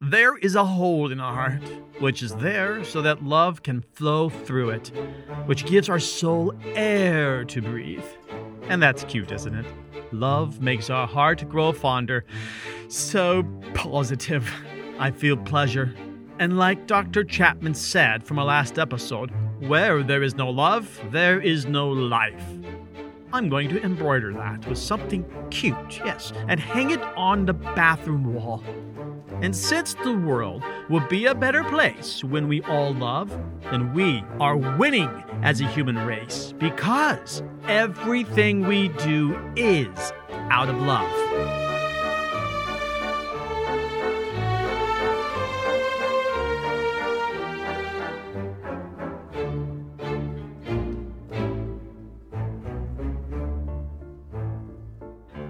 There 0.00 0.38
is 0.38 0.54
a 0.54 0.64
hole 0.64 1.10
in 1.10 1.18
our 1.18 1.34
heart, 1.34 1.62
which 1.98 2.22
is 2.22 2.32
there 2.36 2.84
so 2.84 3.02
that 3.02 3.24
love 3.24 3.64
can 3.64 3.80
flow 3.80 4.28
through 4.28 4.70
it, 4.70 4.92
which 5.46 5.66
gives 5.66 5.88
our 5.88 5.98
soul 5.98 6.54
air 6.76 7.44
to 7.46 7.60
breathe. 7.60 8.04
And 8.68 8.80
that's 8.80 9.02
cute, 9.02 9.32
isn't 9.32 9.56
it? 9.56 9.66
Love 10.12 10.60
makes 10.60 10.88
our 10.88 11.08
heart 11.08 11.48
grow 11.48 11.72
fonder. 11.72 12.24
So 12.86 13.42
positive. 13.74 14.48
I 15.00 15.10
feel 15.10 15.36
pleasure. 15.36 15.92
And 16.38 16.58
like 16.58 16.86
Dr. 16.86 17.24
Chapman 17.24 17.74
said 17.74 18.22
from 18.22 18.38
our 18.38 18.44
last 18.44 18.78
episode, 18.78 19.32
where 19.58 20.04
there 20.04 20.22
is 20.22 20.36
no 20.36 20.48
love, 20.48 21.00
there 21.10 21.40
is 21.40 21.66
no 21.66 21.88
life. 21.88 22.44
I'm 23.32 23.48
going 23.48 23.68
to 23.68 23.82
embroider 23.82 24.32
that 24.32 24.66
with 24.66 24.78
something 24.78 25.24
cute, 25.50 26.00
yes, 26.04 26.32
and 26.48 26.58
hang 26.58 26.90
it 26.90 27.02
on 27.16 27.44
the 27.44 27.52
bathroom 27.52 28.32
wall. 28.34 28.64
And 29.42 29.54
since 29.54 29.94
the 29.94 30.16
world 30.16 30.64
will 30.88 31.06
be 31.08 31.26
a 31.26 31.34
better 31.34 31.62
place 31.64 32.24
when 32.24 32.48
we 32.48 32.62
all 32.62 32.94
love, 32.94 33.30
then 33.64 33.92
we 33.92 34.24
are 34.40 34.56
winning 34.56 35.10
as 35.42 35.60
a 35.60 35.66
human 35.68 35.98
race 35.98 36.54
because 36.58 37.42
everything 37.66 38.66
we 38.66 38.88
do 38.88 39.38
is 39.54 40.12
out 40.50 40.68
of 40.68 40.80
love. 40.80 41.67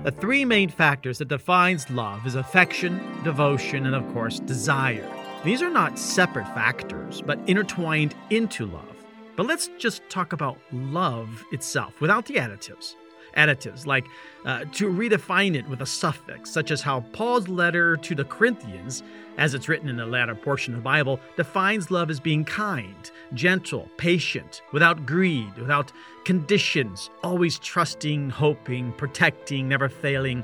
The 0.09 0.12
three 0.12 0.47
main 0.47 0.71
factors 0.71 1.19
that 1.19 1.29
defines 1.29 1.91
love 1.91 2.27
is 2.27 2.35
affection, 2.35 2.98
devotion, 3.25 3.85
and 3.85 3.95
of 3.95 4.11
course, 4.15 4.41
desire. 4.41 5.07
These 5.45 5.61
are 5.61 5.69
not 5.69 5.98
separate 5.98 6.47
factors, 6.55 7.21
but 7.21 7.39
intertwined 7.47 8.14
into 8.31 8.64
love. 8.64 9.05
But 9.36 9.45
let's 9.45 9.69
just 9.77 10.01
talk 10.09 10.33
about 10.33 10.56
love 10.73 11.45
itself 11.53 12.01
without 12.01 12.25
the 12.25 12.36
additives 12.36 12.95
additives, 13.37 13.87
like 13.87 14.07
uh, 14.45 14.65
to 14.73 14.89
redefine 14.91 15.55
it 15.55 15.69
with 15.69 15.83
a 15.83 15.87
suffix, 15.87 16.51
such 16.51 16.71
as 16.71 16.81
how 16.81 17.01
Paul's 17.12 17.48
letter 17.48 17.97
to 17.97 18.15
the 18.15 18.25
Corinthians, 18.25 19.03
as 19.37 19.55
it's 19.55 19.69
written 19.69 19.89
in 19.89 19.97
the 19.97 20.07
latter 20.07 20.35
portion 20.35 20.75
of 20.75 20.81
the 20.81 20.85
Bible, 20.85 21.20
defines 21.37 21.91
love 21.91 22.11
as 22.11 22.20
being 22.20 22.45
kind, 22.45 23.11
gentle, 23.35 23.89
patient, 23.97 24.62
without 24.73 25.07
greed, 25.07 25.57
without 25.57 25.93
conditions, 26.25 27.11
always 27.23 27.59
trusting, 27.59 28.31
hoping, 28.31 28.93
protecting, 28.93 29.69
never 29.69 29.89
failing. 29.89 30.42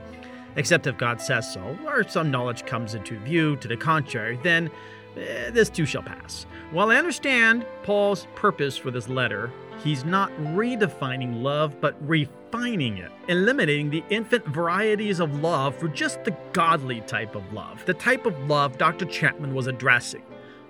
Except 0.56 0.86
if 0.86 0.96
God 0.96 1.20
says 1.20 1.52
so, 1.52 1.76
or 1.84 2.06
some 2.08 2.30
knowledge 2.30 2.64
comes 2.64 2.94
into 2.94 3.18
view 3.18 3.56
to 3.56 3.66
the 3.66 3.76
contrary, 3.76 4.38
then 4.42 4.70
eh, 5.16 5.50
this 5.50 5.70
too 5.70 5.86
shall 5.86 6.02
pass. 6.02 6.46
While 6.70 6.90
I 6.90 6.96
understand 6.96 7.66
Paul's 7.82 8.26
purpose 8.34 8.76
for 8.76 8.90
this 8.90 9.08
letter, 9.08 9.52
he's 9.82 10.04
not 10.04 10.32
redefining 10.38 11.42
love, 11.42 11.80
but 11.80 11.96
refining 12.06 12.98
it, 12.98 13.12
eliminating 13.28 13.90
the 13.90 14.04
infant 14.10 14.46
varieties 14.46 15.20
of 15.20 15.40
love 15.40 15.76
for 15.76 15.88
just 15.88 16.24
the 16.24 16.36
godly 16.52 17.00
type 17.02 17.34
of 17.34 17.52
love, 17.52 17.84
the 17.86 17.94
type 17.94 18.26
of 18.26 18.38
love 18.48 18.78
Dr. 18.78 19.04
Chapman 19.04 19.54
was 19.54 19.66
addressing. 19.66 20.22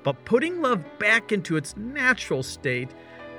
But 0.03 0.23
putting 0.27 0.61
love 0.61 0.85
back 0.99 1.33
into 1.33 1.57
its 1.57 1.77
natural 1.77 2.43
state, 2.43 2.91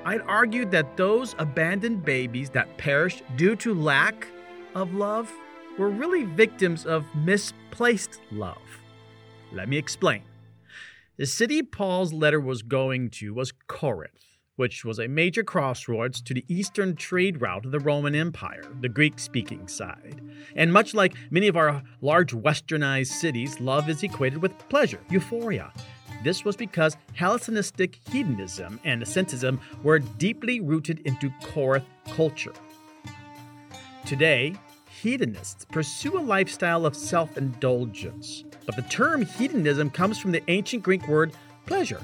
I'd 0.03 0.22
argue 0.22 0.66
that 0.66 0.98
those 0.98 1.36
abandoned 1.38 2.03
babies 2.06 2.50
that 2.52 2.78
perished 2.78 3.23
due 3.36 3.56
to 3.58 3.73
lack 3.73 4.28
of 4.73 4.94
love 4.94 5.31
were 5.78 5.89
really 5.89 6.23
victims 6.23 6.86
of 6.86 7.06
misplaced 7.16 8.22
love. 8.31 8.58
Let 9.52 9.70
me 9.70 9.78
explain. 9.78 10.23
The 11.17 11.25
city 11.25 11.63
Paul's 11.63 12.11
letter 12.11 12.41
was 12.41 12.61
going 12.61 13.09
to 13.11 13.33
was 13.33 13.53
Corinth, 13.67 14.38
which 14.58 14.83
was 14.83 14.99
a 14.99 15.08
major 15.08 15.45
crossroads 15.45 16.21
to 16.23 16.33
the 16.33 16.44
eastern 16.49 16.97
trade 16.97 17.39
route 17.39 17.65
of 17.65 17.71
the 17.71 17.80
Roman 17.80 18.14
Empire, 18.14 18.65
the 18.81 18.89
Greek 18.89 19.17
speaking 19.17 19.70
side. 19.70 20.21
And 20.58 20.73
much 20.73 20.93
like 20.93 21.15
many 21.31 21.48
of 21.48 21.55
our 21.55 21.83
large 22.02 22.33
westernized 22.33 23.08
cities, 23.08 23.61
love 23.61 23.87
is 23.87 24.04
equated 24.04 24.42
with 24.42 24.58
pleasure, 24.67 24.99
euphoria. 25.09 25.71
This 26.25 26.43
was 26.43 26.58
because 26.58 26.98
Hellenistic 27.14 27.98
hedonism 28.11 28.81
and 28.83 29.02
asceticism 29.02 29.61
were 29.83 29.99
deeply 29.99 30.59
rooted 30.59 30.99
into 31.05 31.31
Corinth 31.43 31.86
culture. 32.08 32.54
Today, 34.05 34.55
hedonists 35.02 35.66
pursue 35.66 36.17
a 36.17 36.20
lifestyle 36.20 36.86
of 36.86 36.95
self 36.95 37.38
indulgence, 37.38 38.44
but 38.66 38.76
the 38.76 38.82
term 38.83 39.26
hedonism 39.26 39.89
comes 39.89 40.17
from 40.17 40.32
the 40.32 40.44
ancient 40.50 40.83
Greek 40.83 41.08
word 41.08 41.33
pleasure. 41.66 42.02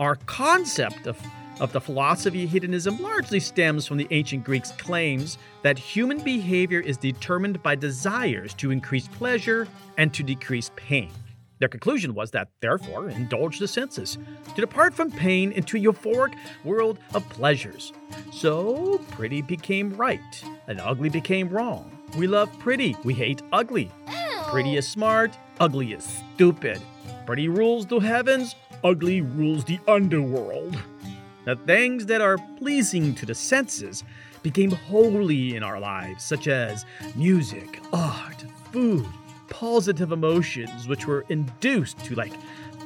Our 0.00 0.16
concept 0.26 1.06
of, 1.06 1.18
of 1.60 1.72
the 1.72 1.80
philosophy 1.80 2.44
of 2.44 2.50
hedonism 2.50 3.00
largely 3.00 3.40
stems 3.40 3.86
from 3.86 3.96
the 3.96 4.08
ancient 4.10 4.44
Greeks' 4.44 4.72
claims 4.72 5.38
that 5.62 5.78
human 5.78 6.18
behavior 6.18 6.80
is 6.80 6.96
determined 6.96 7.62
by 7.62 7.74
desires 7.74 8.54
to 8.54 8.70
increase 8.70 9.08
pleasure 9.08 9.68
and 9.96 10.12
to 10.14 10.22
decrease 10.22 10.70
pain. 10.76 11.10
Their 11.58 11.68
conclusion 11.68 12.14
was 12.14 12.30
that, 12.32 12.48
therefore, 12.60 13.08
indulge 13.08 13.58
the 13.58 13.68
senses, 13.68 14.18
to 14.54 14.60
depart 14.60 14.92
from 14.92 15.10
pain 15.10 15.52
into 15.52 15.78
a 15.78 15.80
euphoric 15.80 16.34
world 16.64 16.98
of 17.14 17.26
pleasures. 17.30 17.94
So, 18.30 19.00
pretty 19.12 19.40
became 19.40 19.96
right, 19.96 20.44
and 20.66 20.80
ugly 20.80 21.08
became 21.08 21.48
wrong. 21.48 21.95
We 22.16 22.26
love 22.26 22.50
pretty, 22.58 22.96
we 23.04 23.14
hate 23.14 23.42
ugly. 23.52 23.90
Pretty 24.50 24.76
is 24.76 24.88
smart, 24.88 25.36
ugly 25.60 25.92
is 25.92 26.04
stupid. 26.34 26.80
Pretty 27.26 27.48
rules 27.48 27.86
the 27.86 27.98
heavens, 27.98 28.54
ugly 28.84 29.20
rules 29.20 29.64
the 29.64 29.78
underworld. 29.88 30.78
The 31.44 31.56
things 31.56 32.06
that 32.06 32.20
are 32.20 32.38
pleasing 32.58 33.14
to 33.16 33.26
the 33.26 33.34
senses 33.34 34.04
became 34.42 34.70
holy 34.70 35.56
in 35.56 35.62
our 35.62 35.78
lives, 35.80 36.22
such 36.24 36.48
as 36.48 36.86
music, 37.16 37.80
art, 37.92 38.44
food, 38.72 39.06
positive 39.48 40.12
emotions, 40.12 40.88
which 40.88 41.06
were 41.06 41.24
induced 41.28 41.98
to 42.04 42.14
like 42.14 42.32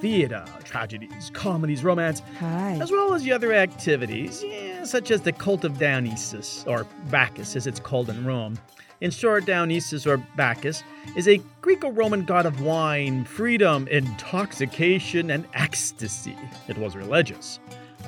theater, 0.00 0.44
tragedies, 0.64 1.30
comedies, 1.34 1.84
romance, 1.84 2.22
Hi. 2.38 2.78
as 2.80 2.90
well 2.90 3.12
as 3.14 3.22
the 3.22 3.32
other 3.32 3.52
activities, 3.52 4.42
yeah, 4.42 4.82
such 4.84 5.10
as 5.10 5.20
the 5.20 5.32
cult 5.32 5.64
of 5.64 5.78
Dionysus, 5.78 6.64
or 6.66 6.86
Bacchus 7.10 7.54
as 7.54 7.66
it's 7.66 7.80
called 7.80 8.08
in 8.08 8.24
Rome. 8.24 8.58
In 9.00 9.10
short, 9.10 9.46
Dionysus 9.46 10.06
or 10.06 10.18
Bacchus 10.36 10.82
is 11.16 11.26
a 11.26 11.40
Greco 11.62 11.90
Roman 11.90 12.24
god 12.24 12.44
of 12.44 12.60
wine, 12.60 13.24
freedom, 13.24 13.88
intoxication, 13.88 15.30
and 15.30 15.46
ecstasy. 15.54 16.36
It 16.68 16.76
was 16.76 16.94
religious. 16.94 17.60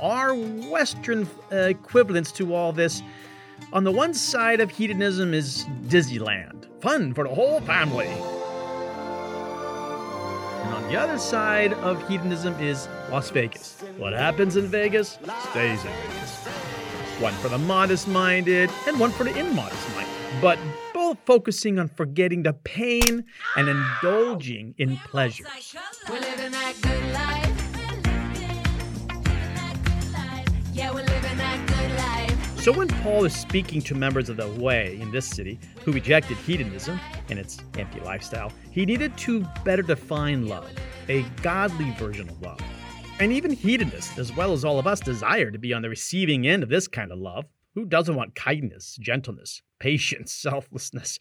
Our 0.03 0.35
Western 0.35 1.27
uh, 1.51 1.57
equivalents 1.57 2.31
to 2.33 2.55
all 2.55 2.73
this 2.73 3.03
on 3.73 3.85
the 3.85 3.93
one 3.93 4.13
side 4.13 4.61
of 4.61 4.71
hedonism 4.71 5.33
is 5.33 5.65
Disneyland, 5.87 6.67
fun 6.83 7.15
for 7.15 7.25
the 7.25 7.35
whole 7.35 7.63
family. 7.63 8.09
And 10.59 10.75
on 10.75 10.87
the 10.89 10.97
other 10.97 11.17
side 11.17 11.73
of 11.75 12.07
hedonism 12.07 12.55
is 12.61 12.87
Las 13.11 13.31
Vegas. 13.31 13.81
What 13.97 14.13
happens 14.13 14.57
in 14.57 14.67
Vegas 14.67 15.19
stays 15.51 15.83
in 15.85 15.91
Vegas. 15.91 16.37
One 17.19 17.33
for 17.35 17.49
the 17.49 17.59
modest 17.59 18.09
minded 18.09 18.69
and 18.87 19.01
one 19.01 19.11
for 19.11 19.25
the 19.25 19.31
immodest 19.39 19.97
minded. 19.97 20.22
But 20.41 20.59
both 20.95 21.19
focusing 21.25 21.79
on 21.79 21.89
forgetting 21.89 22.43
the 22.43 22.53
pain 22.53 23.25
and 23.57 23.69
indulging 23.69 24.75
in 24.79 24.97
pleasures. 24.97 25.47
We're 26.09 26.21
living 26.21 26.53
that 26.53 26.75
good 26.83 27.13
life. 27.13 27.49
Yeah, 30.73 30.91
we're 30.91 31.05
living 31.05 31.37
that 31.37 31.67
good 31.69 31.97
life. 31.99 32.61
So 32.61 32.73
when 32.73 32.89
Paul 32.89 33.25
is 33.25 33.35
speaking 33.35 33.83
to 33.83 33.95
members 33.95 34.29
of 34.29 34.37
the 34.37 34.49
way 34.49 34.99
in 35.01 35.11
this 35.11 35.29
city 35.29 35.59
who 35.85 35.93
rejected 35.93 36.37
hedonism 36.39 36.99
and 37.29 37.39
its 37.39 37.59
empty 37.77 38.01
lifestyle, 38.01 38.53
he 38.71 38.87
needed 38.87 39.17
to 39.19 39.45
better 39.65 39.83
define 39.83 40.47
love, 40.47 40.71
a 41.09 41.23
godly 41.43 41.91
version 41.93 42.29
of 42.29 42.41
love. 42.41 42.61
And 43.19 43.33
even 43.33 43.53
hedonists, 43.53 44.19
as 44.19 44.35
well 44.35 44.53
as 44.53 44.65
all 44.65 44.79
of 44.79 44.87
us, 44.87 45.01
desire 45.01 45.51
to 45.51 45.59
be 45.59 45.73
on 45.73 45.83
the 45.83 45.89
receiving 45.89 46.47
end 46.47 46.63
of 46.63 46.69
this 46.69 46.89
kind 46.89 47.13
of 47.13 47.19
love. 47.19 47.47
Who 47.75 47.87
doesn't 47.87 48.17
want 48.17 48.35
kindness, 48.35 48.99
gentleness, 49.01 49.63
patience, 49.79 50.33
selflessness? 50.49 51.19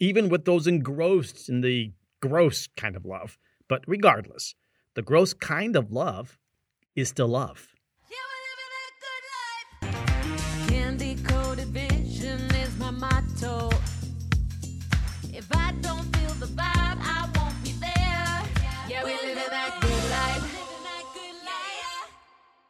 Even 0.00 0.28
with 0.28 0.44
those 0.44 0.66
engrossed 0.66 1.48
in 1.48 1.60
the 1.60 1.92
gross 2.20 2.68
kind 2.76 2.96
of 2.96 3.04
love. 3.04 3.38
But 3.68 3.84
regardless, 3.86 4.54
the 4.94 5.02
gross 5.02 5.34
kind 5.34 5.76
of 5.76 5.92
love 5.92 6.38
is 6.96 7.08
still 7.08 7.28
love. 7.28 7.74
Yeah, 8.10 8.16
we're 8.30 8.44
living 8.50 8.72
that 8.80 8.92
good 9.04 10.28
life. 10.30 10.68
Candy 10.68 11.16
coated 11.22 11.68
vision 11.68 12.40
is 12.56 12.76
my 12.78 12.90
motto. 12.90 13.70
If 15.32 15.46
I 15.54 15.72
don't 15.80 16.04
feel 16.16 16.34
the 16.34 16.46
vibe, 16.46 16.98
I 17.00 17.30
won't 17.36 17.62
be 17.62 17.72
there. 17.72 18.42
Yeah, 18.88 19.04
we're 19.04 19.16
living 19.16 19.50
that 19.50 19.78
good 19.80 20.10
life. 20.10 20.60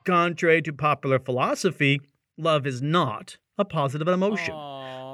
Contrary 0.04 0.60
to 0.62 0.72
popular 0.72 1.18
philosophy, 1.18 2.00
love 2.36 2.66
is 2.66 2.82
not 2.82 3.36
a 3.58 3.64
positive 3.64 4.08
emotion, 4.08 4.54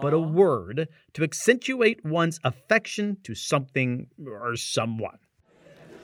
but 0.01 0.13
a 0.13 0.19
word 0.19 0.89
to 1.13 1.23
accentuate 1.23 2.05
one's 2.05 2.41
affection 2.45 3.19
to 3.25 3.35
something 3.35 4.07
or 4.27 4.57
someone. 4.57 5.19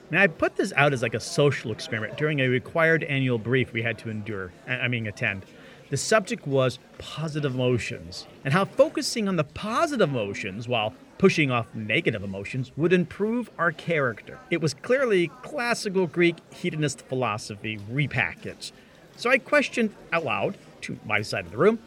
Now, 0.09 0.21
I 0.21 0.27
put 0.27 0.55
this 0.55 0.71
out 0.77 0.93
as 0.93 1.01
like 1.01 1.15
a 1.15 1.19
social 1.19 1.71
experiment 1.71 2.17
during 2.17 2.39
a 2.39 2.47
required 2.47 3.03
annual 3.03 3.37
brief 3.37 3.73
we 3.73 3.81
had 3.81 3.97
to 3.99 4.09
endure, 4.09 4.53
I 4.67 4.87
mean, 4.87 5.07
attend. 5.07 5.45
The 5.89 5.97
subject 5.97 6.45
was 6.47 6.79
positive 6.97 7.55
emotions 7.55 8.27
and 8.45 8.53
how 8.53 8.65
focusing 8.65 9.27
on 9.27 9.35
the 9.35 9.43
positive 9.43 10.09
emotions 10.09 10.67
while 10.67 10.93
pushing 11.17 11.49
off 11.49 11.73
negative 11.73 12.23
emotions 12.23 12.71
would 12.77 12.93
improve 12.93 13.49
our 13.57 13.71
character. 13.71 14.37
It 14.51 14.61
was 14.61 14.73
clearly 14.73 15.29
classical 15.41 16.07
Greek 16.07 16.37
hedonist 16.53 17.01
philosophy 17.01 17.79
repackaged. 17.91 18.71
So 19.15 19.29
I 19.29 19.39
questioned 19.39 19.95
out 20.13 20.25
loud 20.25 20.57
to 20.81 20.97
my 21.05 21.21
side 21.21 21.45
of 21.45 21.51
the 21.51 21.57
room 21.57 21.79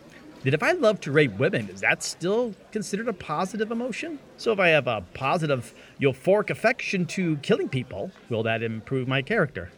that 0.44 0.54
if 0.54 0.62
I 0.62 0.72
love 0.72 1.00
to 1.02 1.12
rape 1.12 1.38
women, 1.38 1.68
is 1.68 1.80
that 1.80 2.02
still 2.02 2.54
considered 2.72 3.08
a 3.08 3.12
positive 3.12 3.70
emotion? 3.70 4.18
So 4.38 4.52
if 4.52 4.58
I 4.58 4.68
have 4.68 4.86
a 4.86 5.04
positive 5.12 5.74
euphoric 6.00 6.50
affection 6.50 7.04
to 7.06 7.36
killing 7.38 7.68
people, 7.68 8.10
will 8.28 8.42
that 8.44 8.62
improve 8.62 9.06
my 9.06 9.20
character? 9.22 9.70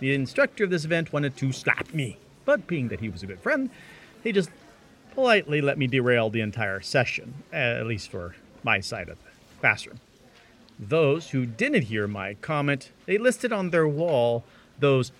The 0.00 0.14
instructor 0.14 0.64
of 0.64 0.70
this 0.70 0.84
event 0.84 1.12
wanted 1.12 1.36
to 1.36 1.52
slap 1.52 1.94
me, 1.94 2.18
but 2.44 2.66
being 2.66 2.88
that 2.88 3.00
he 3.00 3.08
was 3.08 3.22
a 3.22 3.26
good 3.26 3.40
friend, 3.40 3.70
he 4.22 4.32
just 4.32 4.50
politely 5.14 5.60
let 5.60 5.78
me 5.78 5.86
derail 5.86 6.28
the 6.28 6.40
entire 6.40 6.80
session, 6.80 7.34
at 7.52 7.86
least 7.86 8.10
for 8.10 8.34
my 8.64 8.80
side 8.80 9.08
of 9.08 9.18
the 9.22 9.30
classroom. 9.60 10.00
Those 10.78 11.30
who 11.30 11.46
didn't 11.46 11.82
hear 11.82 12.08
my 12.08 12.34
comment, 12.34 12.90
they 13.06 13.16
listed 13.16 13.52
on 13.52 13.70
their 13.70 13.86
wall 13.86 14.44
those, 14.80 15.12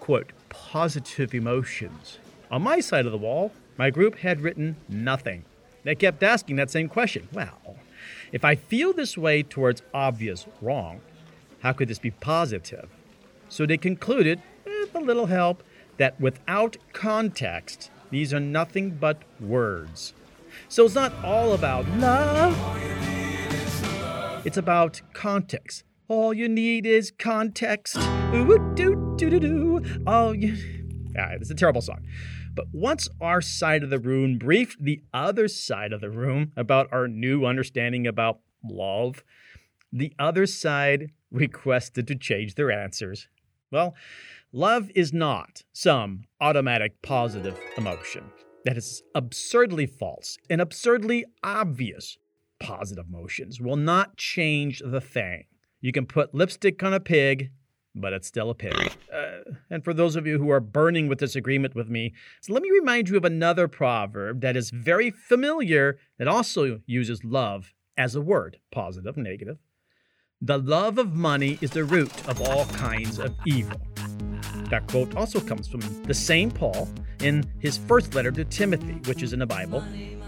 quote, 0.00 0.32
positive 0.48 1.34
emotions. 1.34 2.16
On 2.52 2.60
my 2.60 2.80
side 2.80 3.06
of 3.06 3.12
the 3.12 3.18
wall, 3.18 3.50
my 3.78 3.88
group 3.88 4.18
had 4.18 4.42
written 4.42 4.76
nothing. 4.86 5.46
They 5.84 5.94
kept 5.94 6.22
asking 6.22 6.56
that 6.56 6.70
same 6.70 6.86
question. 6.86 7.26
Well, 7.32 7.76
if 8.30 8.44
I 8.44 8.56
feel 8.56 8.92
this 8.92 9.16
way 9.16 9.42
towards 9.42 9.82
obvious 9.94 10.46
wrong, 10.60 11.00
how 11.60 11.72
could 11.72 11.88
this 11.88 11.98
be 11.98 12.10
positive? 12.10 12.90
So 13.48 13.64
they 13.64 13.78
concluded, 13.78 14.42
with 14.66 14.94
a 14.94 15.00
little 15.00 15.26
help, 15.26 15.62
that 15.96 16.20
without 16.20 16.76
context, 16.92 17.90
these 18.10 18.34
are 18.34 18.40
nothing 18.40 18.90
but 18.90 19.22
words. 19.40 20.12
So 20.68 20.84
it's 20.84 20.94
not 20.94 21.14
all 21.24 21.54
about 21.54 21.88
love. 21.96 22.54
It's 24.44 24.58
about 24.58 25.00
context. 25.14 25.84
All 26.06 26.34
you 26.34 26.50
need 26.50 26.84
is 26.84 27.12
context. 27.18 27.96
Ooh, 27.96 28.72
doo, 28.74 29.14
doo, 29.16 29.30
doo, 29.30 29.40
doo. 29.40 30.02
All 30.06 30.34
you. 30.34 30.56
Ah, 31.14 31.32
it's 31.32 31.50
a 31.50 31.54
terrible 31.54 31.82
song. 31.82 32.00
But 32.54 32.66
once 32.72 33.08
our 33.20 33.40
side 33.40 33.82
of 33.82 33.90
the 33.90 33.98
room 33.98 34.38
briefed 34.38 34.82
the 34.82 35.02
other 35.14 35.48
side 35.48 35.92
of 35.92 36.00
the 36.00 36.10
room 36.10 36.52
about 36.56 36.88
our 36.92 37.08
new 37.08 37.46
understanding 37.46 38.06
about 38.06 38.40
love, 38.62 39.24
the 39.92 40.12
other 40.18 40.46
side 40.46 41.12
requested 41.30 42.06
to 42.08 42.14
change 42.14 42.54
their 42.54 42.70
answers. 42.70 43.28
Well, 43.70 43.94
love 44.52 44.90
is 44.94 45.12
not 45.12 45.62
some 45.72 46.24
automatic 46.40 47.00
positive 47.00 47.58
emotion. 47.76 48.24
That 48.64 48.76
is 48.76 49.02
absurdly 49.14 49.86
false 49.86 50.36
and 50.50 50.60
absurdly 50.60 51.24
obvious. 51.42 52.18
Positive 52.60 53.06
emotions 53.08 53.60
will 53.60 53.76
not 53.76 54.16
change 54.16 54.82
the 54.84 55.00
thing. 55.00 55.44
You 55.80 55.90
can 55.90 56.06
put 56.06 56.34
lipstick 56.34 56.82
on 56.82 56.94
a 56.94 57.00
pig, 57.00 57.50
but 57.94 58.12
it's 58.12 58.28
still 58.28 58.50
a 58.50 58.54
pig. 58.54 58.96
Uh, 59.12 59.52
and 59.70 59.84
for 59.84 59.92
those 59.92 60.16
of 60.16 60.26
you 60.26 60.38
who 60.38 60.50
are 60.50 60.60
burning 60.60 61.08
with 61.08 61.18
disagreement 61.18 61.74
with 61.74 61.88
me, 61.88 62.14
so 62.40 62.52
let 62.52 62.62
me 62.62 62.70
remind 62.70 63.08
you 63.08 63.16
of 63.16 63.24
another 63.24 63.68
proverb 63.68 64.40
that 64.40 64.56
is 64.56 64.70
very 64.70 65.10
familiar 65.10 65.98
that 66.18 66.28
also 66.28 66.80
uses 66.86 67.24
love 67.24 67.72
as 67.96 68.14
a 68.14 68.20
word 68.20 68.58
positive, 68.70 69.16
negative. 69.16 69.58
The 70.40 70.58
love 70.58 70.98
of 70.98 71.14
money 71.14 71.58
is 71.60 71.70
the 71.70 71.84
root 71.84 72.28
of 72.28 72.40
all 72.42 72.64
kinds 72.66 73.18
of 73.18 73.34
evil. 73.46 73.80
That 74.70 74.88
quote 74.88 75.14
also 75.14 75.38
comes 75.38 75.68
from 75.68 75.82
the 76.04 76.14
same 76.14 76.50
Paul 76.50 76.88
in 77.20 77.44
his 77.60 77.76
first 77.76 78.14
letter 78.14 78.32
to 78.32 78.44
Timothy, 78.46 79.00
which 79.06 79.22
is 79.22 79.32
in 79.32 79.38
the 79.38 79.46
Bible. 79.46 79.84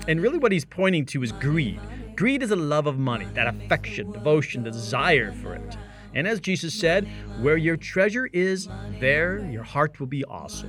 And 0.07 0.21
really, 0.21 0.39
what 0.39 0.53
he's 0.53 0.65
pointing 0.65 1.07
to 1.07 1.23
is 1.23 1.33
greed. 1.33 1.81
Greed 2.15 2.43
is 2.43 2.51
a 2.53 2.57
love 2.57 2.87
of 2.87 2.99
money, 2.99 3.27
that 3.35 3.49
affection, 3.49 4.13
devotion, 4.13 4.63
desire 4.63 5.33
for 5.33 5.55
it. 5.55 5.77
And 6.15 6.29
as 6.29 6.41
Jesus 6.41 6.73
said, 6.73 7.09
where 7.41 7.57
your 7.57 7.77
treasure 7.77 8.27
is, 8.33 8.69
there 9.01 9.41
your 9.51 9.65
heart 9.65 9.99
will 9.99 10.07
be 10.07 10.25
also. 10.25 10.69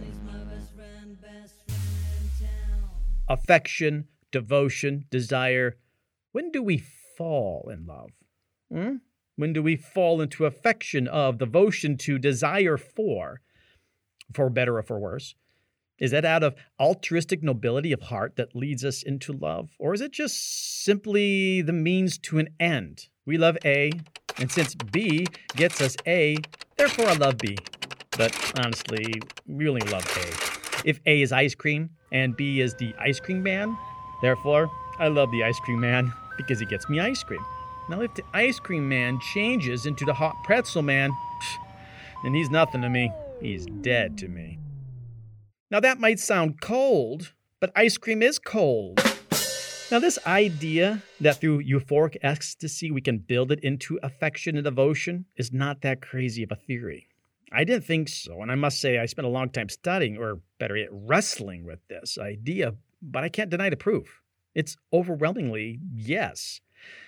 Affection, 3.28 4.08
devotion, 4.32 5.06
desire. 5.10 5.78
When 6.32 6.52
do 6.52 6.62
we 6.62 6.84
fall 7.18 7.70
in 7.72 7.86
love? 7.86 8.12
Hmm? 8.72 8.98
When 9.36 9.54
do 9.54 9.62
we 9.62 9.76
fall 9.76 10.22
into 10.22 10.46
affection 10.46 11.08
of, 11.08 11.38
devotion 11.38 11.98
to, 11.98 12.18
desire 12.18 12.78
for? 12.78 13.42
for 14.34 14.50
better 14.50 14.78
or 14.78 14.84
for 14.84 15.00
worse? 15.00 15.36
Is 15.98 16.12
that 16.12 16.26
out 16.26 16.44
of 16.44 16.56
altruistic 16.80 17.42
nobility 17.42 17.92
of 17.94 18.02
heart 18.04 18.36
that 18.36 18.56
leads 18.56 18.84
us 18.84 19.02
into 19.02 19.32
love? 19.32 19.70
Or 19.80 19.94
is 19.94 20.02
it 20.02 20.12
just 20.12 20.84
simply 20.84 21.62
the 21.62 21.74
means 21.74 22.18
to 22.20 22.38
an 22.40 22.50
end? 22.60 23.08
We 23.26 23.38
love 23.38 23.58
A, 23.64 23.92
and 24.40 24.52
since 24.52 24.76
B 24.76 25.28
gets 25.56 25.82
us 25.82 25.96
A, 26.08 26.38
therefore 26.78 27.08
I 27.08 27.14
love 27.14 27.38
B. 27.38 27.58
But 28.18 28.34
honestly, 28.64 29.22
we 29.48 29.68
only 29.68 29.86
love 29.90 30.06
A. 30.18 30.88
If 30.88 31.00
A 31.06 31.22
is 31.22 31.32
ice 31.32 31.56
cream 31.56 31.90
and 32.12 32.36
B 32.36 32.62
is 32.62 32.74
the 32.76 32.94
ice 33.00 33.20
cream 33.20 33.44
man, 33.44 33.78
therefore 34.22 34.70
I 35.00 35.08
love 35.08 35.32
the 35.32 35.44
ice 35.44 35.60
cream 35.60 35.80
man 35.80 36.14
because 36.38 36.60
he 36.60 36.66
gets 36.66 36.90
me 36.90 37.00
ice 37.00 37.24
cream. 37.24 37.44
Now, 37.90 38.02
if 38.02 38.14
the 38.16 38.24
ice 38.34 38.60
cream 38.60 38.90
man 38.90 39.20
changes 39.20 39.86
into 39.86 40.06
the 40.06 40.14
hot 40.14 40.36
pretzel 40.44 40.82
man, 40.82 41.12
then 42.24 42.34
he's 42.34 42.50
nothing 42.50 42.82
to 42.82 42.90
me. 42.90 43.12
He's 43.42 43.66
dead 43.66 44.18
to 44.20 44.28
me. 44.28 44.58
Now, 45.70 45.80
that 45.82 46.00
might 46.00 46.20
sound 46.20 46.62
cold, 46.62 47.34
but 47.60 47.72
ice 47.76 47.98
cream 47.98 48.24
is 48.24 48.40
cold. 48.40 49.00
Now, 49.92 50.00
this 50.00 50.18
idea 50.26 51.04
that 51.22 51.40
through 51.40 51.64
euphoric 51.64 52.18
ecstasy 52.24 52.90
we 52.90 53.02
can 53.02 53.20
build 53.20 53.52
it 53.52 53.60
into 53.60 54.00
affection 54.02 54.56
and 54.56 54.64
devotion 54.64 55.26
is 55.36 55.54
not 55.54 55.82
that 55.82 56.02
crazy 56.02 56.42
of 56.42 56.52
a 56.52 56.56
theory. 56.56 57.08
I 57.52 57.66
didn't 57.66 57.86
think 57.86 58.10
so, 58.10 58.42
and 58.42 58.52
I 58.52 58.56
must 58.56 58.82
say 58.82 58.98
I 58.98 59.06
spent 59.06 59.28
a 59.28 59.30
long 59.30 59.50
time 59.50 59.70
studying, 59.70 60.18
or 60.18 60.40
better 60.60 60.76
yet, 60.76 60.90
wrestling 60.92 61.66
with 61.66 61.80
this 61.88 62.18
idea, 62.18 62.74
but 63.00 63.24
I 63.24 63.30
can't 63.30 63.52
deny 63.52 63.70
the 63.70 63.78
proof. 63.78 64.24
It's 64.56 64.76
overwhelmingly 64.92 65.80
yes. 65.94 66.62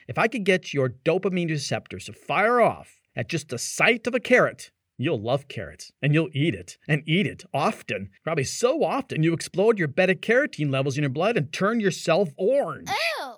If 0.07 0.19
I 0.19 0.27
could 0.27 0.43
get 0.43 0.71
your 0.71 0.89
dopamine 0.89 1.49
receptors 1.49 2.05
to 2.05 2.13
fire 2.13 2.61
off 2.61 3.01
at 3.15 3.27
just 3.27 3.49
the 3.49 3.57
sight 3.57 4.05
of 4.05 4.13
a 4.13 4.19
carrot, 4.19 4.69
You'll 4.97 5.21
love 5.21 5.47
carrots 5.47 5.91
and 6.01 6.13
you'll 6.13 6.29
eat 6.33 6.55
it 6.55 6.77
and 6.87 7.03
eat 7.05 7.27
it 7.27 7.43
often. 7.53 8.09
Probably 8.23 8.43
so 8.43 8.83
often 8.83 9.21
you 9.21 9.31
explode 9.33 9.77
your 9.77 9.87
beta 9.87 10.15
carotene 10.15 10.71
levels 10.71 10.97
in 10.97 11.03
your 11.03 11.11
blood 11.11 11.37
and 11.37 11.53
turn 11.53 11.79
yourself 11.79 12.29
orange. 12.35 12.89
Ew. 12.89 13.33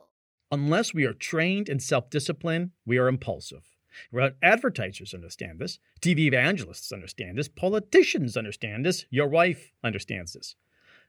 Unless 0.51 0.93
we 0.93 1.05
are 1.05 1.13
trained 1.13 1.67
in 1.67 1.79
self 1.79 2.09
discipline, 2.09 2.71
we 2.85 2.97
are 2.97 3.07
impulsive. 3.07 3.63
Well, 4.11 4.31
advertisers 4.41 5.13
understand 5.13 5.59
this. 5.59 5.79
TV 6.01 6.19
evangelists 6.19 6.91
understand 6.91 7.37
this. 7.37 7.49
Politicians 7.49 8.37
understand 8.37 8.85
this. 8.85 9.05
Your 9.09 9.27
wife 9.27 9.71
understands 9.83 10.33
this. 10.33 10.55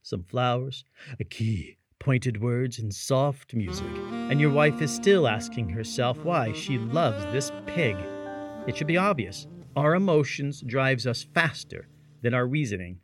Some 0.02 0.24
flowers, 0.24 0.84
a 1.20 1.24
key, 1.24 1.76
pointed 1.98 2.42
words, 2.42 2.78
and 2.78 2.92
soft 2.92 3.54
music. 3.54 3.86
And 4.10 4.40
your 4.40 4.50
wife 4.50 4.82
is 4.82 4.92
still 4.92 5.28
asking 5.28 5.68
herself 5.68 6.18
why 6.24 6.52
she 6.52 6.78
loves 6.78 7.22
this 7.32 7.52
pig. 7.66 7.96
It 8.66 8.76
should 8.76 8.86
be 8.86 8.96
obvious. 8.96 9.46
Our 9.76 9.94
emotions 9.94 10.62
drives 10.66 11.06
us 11.06 11.22
faster 11.22 11.86
than 12.22 12.34
our 12.34 12.46
reasoning. 12.46 12.98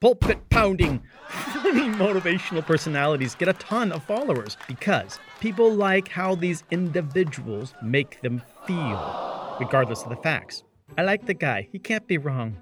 Pulpit 0.00 0.50
pounding, 0.50 1.02
motivational 1.28 2.64
personalities 2.64 3.34
get 3.34 3.48
a 3.48 3.54
ton 3.54 3.90
of 3.90 4.04
followers 4.04 4.58
because 4.68 5.18
people 5.40 5.72
like 5.72 6.08
how 6.08 6.34
these 6.34 6.62
individuals 6.70 7.74
make 7.82 8.20
them 8.20 8.42
feel, 8.66 9.56
regardless 9.58 10.02
of 10.02 10.10
the 10.10 10.16
facts. 10.16 10.62
I 10.98 11.02
like 11.02 11.24
the 11.24 11.34
guy, 11.34 11.68
he 11.72 11.78
can't 11.78 12.06
be 12.06 12.18
wrong. 12.18 12.56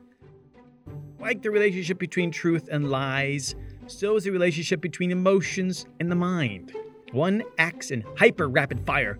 Like 1.18 1.42
the 1.42 1.50
relationship 1.50 1.98
between 1.98 2.30
truth 2.30 2.68
and 2.70 2.90
lies, 2.90 3.56
so 3.88 4.16
is 4.16 4.24
the 4.24 4.30
relationship 4.30 4.80
between 4.80 5.10
emotions 5.10 5.86
and 5.98 6.10
the 6.10 6.16
mind. 6.16 6.72
One 7.10 7.42
acts 7.58 7.90
in 7.90 8.04
hyper 8.16 8.48
rapid 8.48 8.86
fire, 8.86 9.18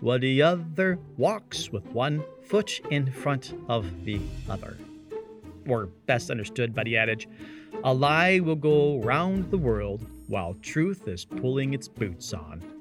while 0.00 0.18
the 0.18 0.42
other 0.42 0.98
walks 1.16 1.70
with 1.70 1.86
one 1.86 2.22
foot 2.50 2.80
in 2.90 3.08
front 3.12 3.54
of 3.68 3.86
the 4.04 4.20
other. 4.48 4.76
Or 5.68 5.86
best 6.06 6.32
understood 6.32 6.74
by 6.74 6.82
the 6.82 6.96
adage, 6.96 7.28
a 7.84 7.94
lie 7.94 8.40
will 8.40 8.56
go 8.56 8.98
round 9.02 9.52
the 9.52 9.56
world 9.56 10.04
while 10.26 10.54
truth 10.54 11.06
is 11.06 11.24
pulling 11.24 11.74
its 11.74 11.86
boots 11.86 12.34
on. 12.34 12.79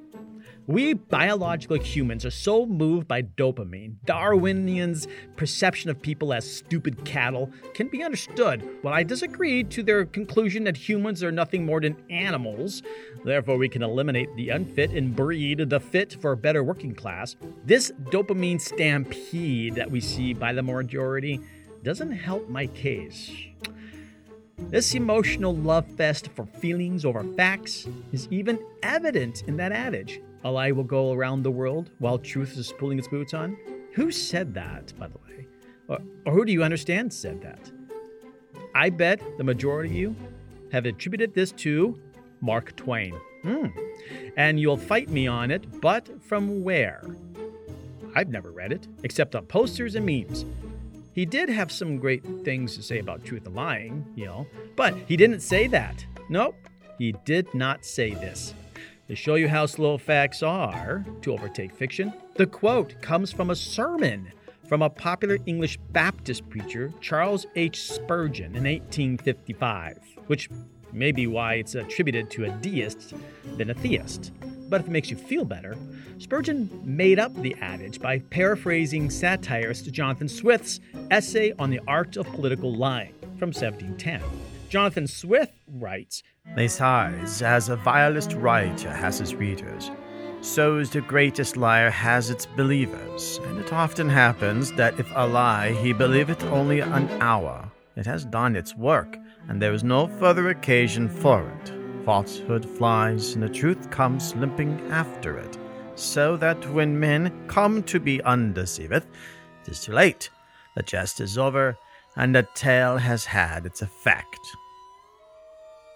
We 0.69 0.93
biological 0.93 1.79
humans 1.79 2.25
are 2.25 2.29
so 2.29 2.63
moved 2.63 3.07
by 3.07 3.23
dopamine. 3.23 3.95
Darwinians' 4.05 5.07
perception 5.35 5.89
of 5.89 5.99
people 5.99 6.31
as 6.31 6.47
stupid 6.47 7.03
cattle 7.05 7.49
can 7.73 7.87
be 7.87 8.03
understood. 8.03 8.61
While 8.83 8.93
I 8.93 9.01
disagree 9.01 9.63
to 9.63 9.81
their 9.81 10.05
conclusion 10.05 10.65
that 10.65 10.77
humans 10.77 11.23
are 11.23 11.31
nothing 11.31 11.65
more 11.65 11.81
than 11.81 11.97
animals, 12.11 12.83
therefore 13.25 13.57
we 13.57 13.67
can 13.67 13.81
eliminate 13.81 14.29
the 14.35 14.49
unfit 14.49 14.91
and 14.91 15.15
breed 15.15 15.71
the 15.71 15.79
fit 15.79 16.15
for 16.21 16.33
a 16.33 16.37
better 16.37 16.63
working 16.63 16.93
class, 16.93 17.35
this 17.65 17.91
dopamine 18.11 18.61
stampede 18.61 19.73
that 19.73 19.89
we 19.89 19.99
see 19.99 20.35
by 20.35 20.53
the 20.53 20.61
majority 20.61 21.41
doesn't 21.81 22.11
help 22.11 22.47
my 22.47 22.67
case. 22.67 23.31
This 24.59 24.93
emotional 24.93 25.55
love 25.55 25.87
fest 25.87 26.29
for 26.35 26.45
feelings 26.45 27.05
over 27.05 27.23
facts 27.23 27.87
is 28.11 28.27
even 28.29 28.59
evident 28.83 29.41
in 29.47 29.57
that 29.57 29.71
adage 29.71 30.21
a 30.43 30.51
lie 30.51 30.71
will 30.71 30.83
go 30.83 31.13
around 31.13 31.43
the 31.43 31.51
world 31.51 31.89
while 31.99 32.17
truth 32.17 32.57
is 32.57 32.73
pulling 32.77 32.99
its 32.99 33.07
boots 33.07 33.33
on? 33.33 33.57
Who 33.93 34.11
said 34.11 34.53
that, 34.53 34.93
by 34.97 35.07
the 35.07 35.17
way? 35.27 35.47
Or, 35.87 35.99
or 36.25 36.33
who 36.33 36.45
do 36.45 36.51
you 36.51 36.63
understand 36.63 37.11
said 37.11 37.41
that? 37.41 37.71
I 38.75 38.89
bet 38.89 39.21
the 39.37 39.43
majority 39.43 39.89
of 39.89 39.95
you 39.95 40.15
have 40.71 40.85
attributed 40.85 41.33
this 41.33 41.51
to 41.53 41.99
Mark 42.41 42.75
Twain. 42.75 43.15
Hmm. 43.41 43.67
And 44.37 44.59
you'll 44.59 44.77
fight 44.77 45.09
me 45.09 45.27
on 45.27 45.51
it, 45.51 45.81
but 45.81 46.21
from 46.23 46.63
where? 46.63 47.03
I've 48.15 48.29
never 48.29 48.51
read 48.51 48.71
it, 48.71 48.87
except 49.03 49.35
on 49.35 49.45
posters 49.45 49.95
and 49.95 50.05
memes. 50.05 50.45
He 51.13 51.25
did 51.25 51.49
have 51.49 51.71
some 51.71 51.97
great 51.97 52.23
things 52.43 52.75
to 52.75 52.83
say 52.83 52.99
about 52.99 53.23
truth 53.25 53.45
and 53.45 53.55
lying, 53.55 54.05
you 54.15 54.25
know, 54.25 54.47
but 54.75 54.95
he 55.07 55.17
didn't 55.17 55.41
say 55.41 55.67
that. 55.67 56.05
Nope, 56.29 56.55
he 56.97 57.13
did 57.25 57.53
not 57.53 57.83
say 57.83 58.13
this. 58.13 58.53
To 59.09 59.15
show 59.15 59.33
you 59.33 59.49
how 59.49 59.65
slow 59.65 59.97
facts 59.97 60.43
are 60.43 61.03
to 61.23 61.33
overtake 61.33 61.73
fiction, 61.73 62.13
the 62.35 62.45
quote 62.45 63.01
comes 63.01 63.31
from 63.31 63.49
a 63.49 63.55
sermon 63.55 64.31
from 64.67 64.83
a 64.83 64.89
popular 64.89 65.39
English 65.47 65.79
Baptist 65.93 66.47
preacher, 66.47 66.93
Charles 67.01 67.47
H. 67.55 67.81
Spurgeon, 67.81 68.55
in 68.55 68.65
1855, 68.65 69.97
which 70.27 70.47
may 70.93 71.11
be 71.11 71.25
why 71.25 71.55
it's 71.55 71.73
attributed 71.73 72.29
to 72.29 72.45
a 72.45 72.51
deist 72.57 73.15
than 73.57 73.71
a 73.71 73.73
theist. 73.73 74.31
But 74.69 74.81
if 74.81 74.87
it 74.87 74.91
makes 74.91 75.09
you 75.09 75.17
feel 75.17 75.43
better, 75.43 75.75
Spurgeon 76.19 76.69
made 76.83 77.17
up 77.17 77.33
the 77.33 77.55
adage 77.61 77.99
by 77.99 78.19
paraphrasing 78.19 79.09
satirist 79.09 79.91
Jonathan 79.91 80.29
Swift's 80.29 80.81
essay 81.09 81.51
on 81.57 81.71
the 81.71 81.81
art 81.87 82.15
of 82.15 82.27
political 82.27 82.75
lying 82.75 83.15
from 83.39 83.49
1710. 83.49 84.21
Jonathan 84.69 85.07
Swift 85.07 85.53
writes 85.67 86.21
Besides, 86.55 87.41
as 87.41 87.69
a 87.69 87.75
vilest 87.75 88.33
writer 88.33 88.93
has 88.93 89.17
his 89.17 89.33
readers, 89.33 89.89
so 90.41 90.77
is 90.77 90.91
the 90.91 91.01
greatest 91.01 91.57
liar 91.57 91.89
has 91.89 92.29
its 92.29 92.45
believers, 92.45 93.39
and 93.45 93.57
it 93.57 93.73
often 93.73 94.07
happens 94.07 94.71
that 94.73 94.99
if 94.99 95.11
a 95.15 95.25
lie 95.25 95.71
he 95.81 95.91
believeth 95.91 96.43
only 96.45 96.81
an 96.81 97.09
hour, 97.19 97.67
it 97.95 98.05
has 98.05 98.25
done 98.25 98.55
its 98.55 98.75
work, 98.75 99.17
and 99.47 99.59
there 99.59 99.73
is 99.73 99.83
no 99.83 100.07
further 100.07 100.49
occasion 100.49 101.09
for 101.09 101.49
it. 101.49 101.73
Falsehood 102.05 102.63
flies, 102.77 103.33
and 103.33 103.41
the 103.41 103.49
truth 103.49 103.89
comes 103.89 104.35
limping 104.35 104.79
after 104.91 105.39
it, 105.39 105.57
so 105.95 106.37
that 106.37 106.63
when 106.71 106.99
men 106.99 107.33
come 107.47 107.81
to 107.83 107.99
be 107.99 108.21
undeceived, 108.21 108.93
it 108.93 109.07
is 109.67 109.83
too 109.83 109.93
late. 109.93 110.29
The 110.75 110.83
jest 110.83 111.19
is 111.21 111.39
over, 111.39 111.75
and 112.19 112.35
the 112.35 112.45
tale 112.53 112.97
has 112.97 113.23
had 113.23 113.65
its 113.65 113.81
effect. 113.81 114.41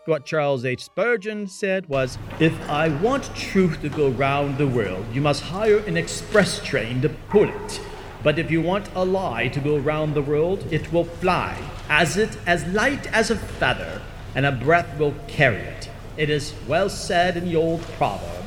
What 0.06 0.26
Charles 0.26 0.64
H. 0.64 0.86
Spurgeon 0.86 1.48
said 1.48 1.88
was 1.90 2.18
If 2.40 2.58
I 2.70 2.88
want 2.88 3.36
truth 3.36 3.82
to 3.82 3.90
go 3.90 4.08
round 4.10 4.58
the 4.58 4.68
world, 4.68 5.06
you 5.14 5.20
must 5.20 5.44
hire 5.44 5.80
an 5.80 5.98
express 5.98 6.64
train 6.64 7.02
to 7.02 7.10
pull 7.10 7.50
it. 7.50 7.82
But 8.24 8.40
if 8.40 8.50
you 8.50 8.62
want 8.62 8.90
a 8.96 9.04
lie 9.04 9.50
to 9.50 9.60
go 9.60 9.78
round 9.78 10.14
the 10.14 10.22
world, 10.22 10.66
it 10.72 10.94
will 10.94 11.04
fly, 11.04 11.58
as 11.90 12.16
it 12.16 12.38
as 12.46 12.66
light 12.68 13.06
as 13.14 13.30
a 13.30 13.36
feather, 13.36 14.02
and 14.34 14.46
a 14.46 14.52
breath 14.54 14.98
will 14.98 15.16
carry 15.28 15.58
it. 15.58 15.90
It 16.16 16.30
is 16.30 16.54
well 16.70 16.88
said 16.88 17.36
in 17.36 17.46
the 17.46 17.58
old 17.58 17.82
proverb, 17.98 18.46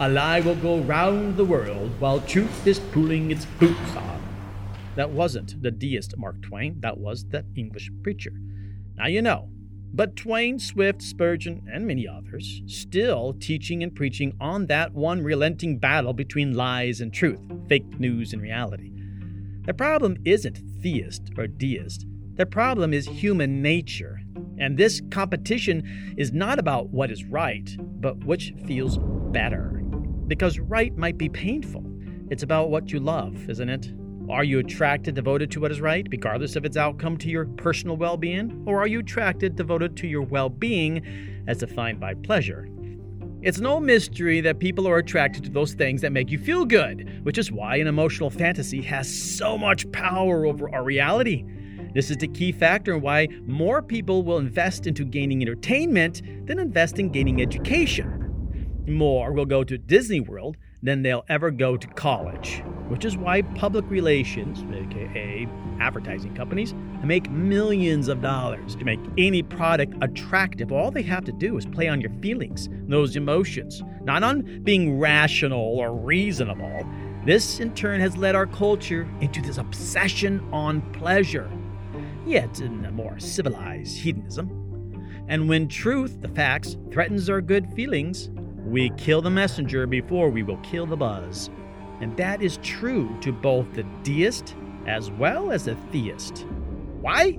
a 0.00 0.08
lie 0.08 0.40
will 0.40 0.54
go 0.54 0.78
round 0.78 1.36
the 1.36 1.44
world 1.44 1.90
while 1.98 2.20
truth 2.20 2.66
is 2.66 2.78
pulling 2.78 3.30
its 3.30 3.44
boots 3.44 3.96
on. 3.96 4.17
That 4.98 5.10
wasn't 5.10 5.62
the 5.62 5.70
deist 5.70 6.18
Mark 6.18 6.42
Twain, 6.42 6.80
that 6.80 6.98
was 6.98 7.24
the 7.26 7.44
English 7.54 7.88
preacher. 8.02 8.32
Now 8.96 9.06
you 9.06 9.22
know. 9.22 9.48
But 9.94 10.16
Twain, 10.16 10.58
Swift, 10.58 11.02
Spurgeon, 11.02 11.68
and 11.72 11.86
many 11.86 12.08
others 12.08 12.62
still 12.66 13.36
teaching 13.38 13.84
and 13.84 13.94
preaching 13.94 14.36
on 14.40 14.66
that 14.66 14.92
one 14.92 15.22
relenting 15.22 15.78
battle 15.78 16.12
between 16.14 16.56
lies 16.56 17.00
and 17.00 17.14
truth, 17.14 17.38
fake 17.68 18.00
news 18.00 18.32
and 18.32 18.42
reality. 18.42 18.90
The 19.66 19.72
problem 19.72 20.16
isn't 20.24 20.60
theist 20.82 21.30
or 21.38 21.46
deist. 21.46 22.04
The 22.34 22.46
problem 22.46 22.92
is 22.92 23.06
human 23.06 23.62
nature. 23.62 24.20
And 24.58 24.76
this 24.76 25.00
competition 25.12 26.16
is 26.18 26.32
not 26.32 26.58
about 26.58 26.88
what 26.88 27.12
is 27.12 27.22
right, 27.22 27.70
but 27.78 28.24
which 28.24 28.52
feels 28.66 28.98
better. 29.30 29.80
Because 30.26 30.58
right 30.58 30.96
might 30.96 31.18
be 31.18 31.28
painful. 31.28 31.84
It's 32.32 32.42
about 32.42 32.70
what 32.70 32.90
you 32.90 32.98
love, 32.98 33.48
isn't 33.48 33.68
it? 33.68 33.92
Are 34.30 34.44
you 34.44 34.58
attracted, 34.58 35.14
devoted 35.14 35.50
to 35.52 35.60
what 35.60 35.70
is 35.72 35.80
right, 35.80 36.06
regardless 36.10 36.54
of 36.54 36.66
its 36.66 36.76
outcome 36.76 37.16
to 37.18 37.30
your 37.30 37.46
personal 37.46 37.96
well 37.96 38.18
being? 38.18 38.62
Or 38.66 38.78
are 38.78 38.86
you 38.86 38.98
attracted, 38.98 39.56
devoted 39.56 39.96
to 39.96 40.06
your 40.06 40.20
well 40.20 40.50
being 40.50 41.02
as 41.46 41.58
defined 41.58 41.98
by 41.98 42.12
pleasure? 42.12 42.68
It's 43.40 43.58
no 43.58 43.80
mystery 43.80 44.42
that 44.42 44.58
people 44.58 44.86
are 44.86 44.98
attracted 44.98 45.44
to 45.44 45.50
those 45.50 45.72
things 45.72 46.02
that 46.02 46.12
make 46.12 46.30
you 46.30 46.38
feel 46.38 46.66
good, 46.66 47.24
which 47.24 47.38
is 47.38 47.50
why 47.50 47.76
an 47.76 47.86
emotional 47.86 48.28
fantasy 48.28 48.82
has 48.82 49.08
so 49.08 49.56
much 49.56 49.90
power 49.92 50.44
over 50.44 50.74
our 50.74 50.84
reality. 50.84 51.46
This 51.94 52.10
is 52.10 52.18
the 52.18 52.28
key 52.28 52.52
factor 52.52 52.92
in 52.92 53.00
why 53.00 53.28
more 53.46 53.80
people 53.80 54.24
will 54.24 54.36
invest 54.36 54.86
into 54.86 55.06
gaining 55.06 55.40
entertainment 55.40 56.20
than 56.46 56.58
invest 56.58 56.98
in 56.98 57.08
gaining 57.08 57.40
education. 57.40 58.84
More 58.86 59.32
will 59.32 59.46
go 59.46 59.64
to 59.64 59.78
Disney 59.78 60.20
World 60.20 60.58
than 60.82 61.02
they'll 61.02 61.24
ever 61.28 61.50
go 61.50 61.76
to 61.76 61.86
college, 61.88 62.62
which 62.88 63.04
is 63.04 63.16
why 63.16 63.42
public 63.42 63.84
relations, 63.90 64.64
aka 64.72 65.48
advertising 65.80 66.34
companies, 66.34 66.74
make 67.04 67.30
millions 67.30 68.08
of 68.08 68.20
dollars 68.20 68.76
to 68.76 68.84
make 68.84 69.00
any 69.16 69.42
product 69.42 69.94
attractive. 70.02 70.72
All 70.72 70.90
they 70.90 71.02
have 71.02 71.24
to 71.24 71.32
do 71.32 71.56
is 71.56 71.66
play 71.66 71.88
on 71.88 72.00
your 72.00 72.12
feelings, 72.20 72.68
those 72.88 73.16
emotions, 73.16 73.82
not 74.02 74.22
on 74.22 74.62
being 74.62 74.98
rational 74.98 75.60
or 75.60 75.94
reasonable. 75.94 76.86
This, 77.24 77.60
in 77.60 77.74
turn, 77.74 78.00
has 78.00 78.16
led 78.16 78.34
our 78.34 78.46
culture 78.46 79.08
into 79.20 79.42
this 79.42 79.58
obsession 79.58 80.40
on 80.52 80.80
pleasure, 80.92 81.50
yet 82.26 82.60
in 82.60 82.84
a 82.84 82.90
more 82.90 83.18
civilized 83.18 83.98
hedonism. 83.98 84.54
And 85.28 85.48
when 85.48 85.68
truth, 85.68 86.22
the 86.22 86.28
facts, 86.28 86.76
threatens 86.90 87.28
our 87.28 87.42
good 87.42 87.70
feelings, 87.74 88.30
we 88.68 88.90
kill 88.90 89.22
the 89.22 89.30
messenger 89.30 89.86
before 89.86 90.28
we 90.28 90.42
will 90.42 90.58
kill 90.58 90.86
the 90.86 90.96
buzz. 90.96 91.48
And 92.00 92.16
that 92.16 92.42
is 92.42 92.58
true 92.58 93.16
to 93.22 93.32
both 93.32 93.72
the 93.72 93.82
deist 94.02 94.54
as 94.86 95.10
well 95.10 95.50
as 95.50 95.64
the 95.64 95.74
theist. 95.90 96.46
Why? 97.00 97.38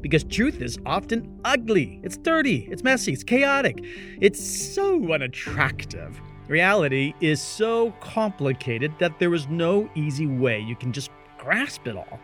Because 0.00 0.22
truth 0.24 0.62
is 0.62 0.78
often 0.86 1.40
ugly, 1.44 2.00
it's 2.04 2.16
dirty, 2.16 2.68
it's 2.70 2.84
messy, 2.84 3.12
it's 3.12 3.24
chaotic, 3.24 3.84
it's 4.20 4.42
so 4.42 5.12
unattractive. 5.12 6.20
Reality 6.46 7.12
is 7.20 7.42
so 7.42 7.90
complicated 8.00 8.92
that 9.00 9.18
there 9.18 9.34
is 9.34 9.48
no 9.48 9.90
easy 9.96 10.26
way 10.26 10.60
you 10.60 10.76
can 10.76 10.92
just 10.92 11.10
grasp 11.36 11.86
it 11.88 11.96
all. 11.96 12.20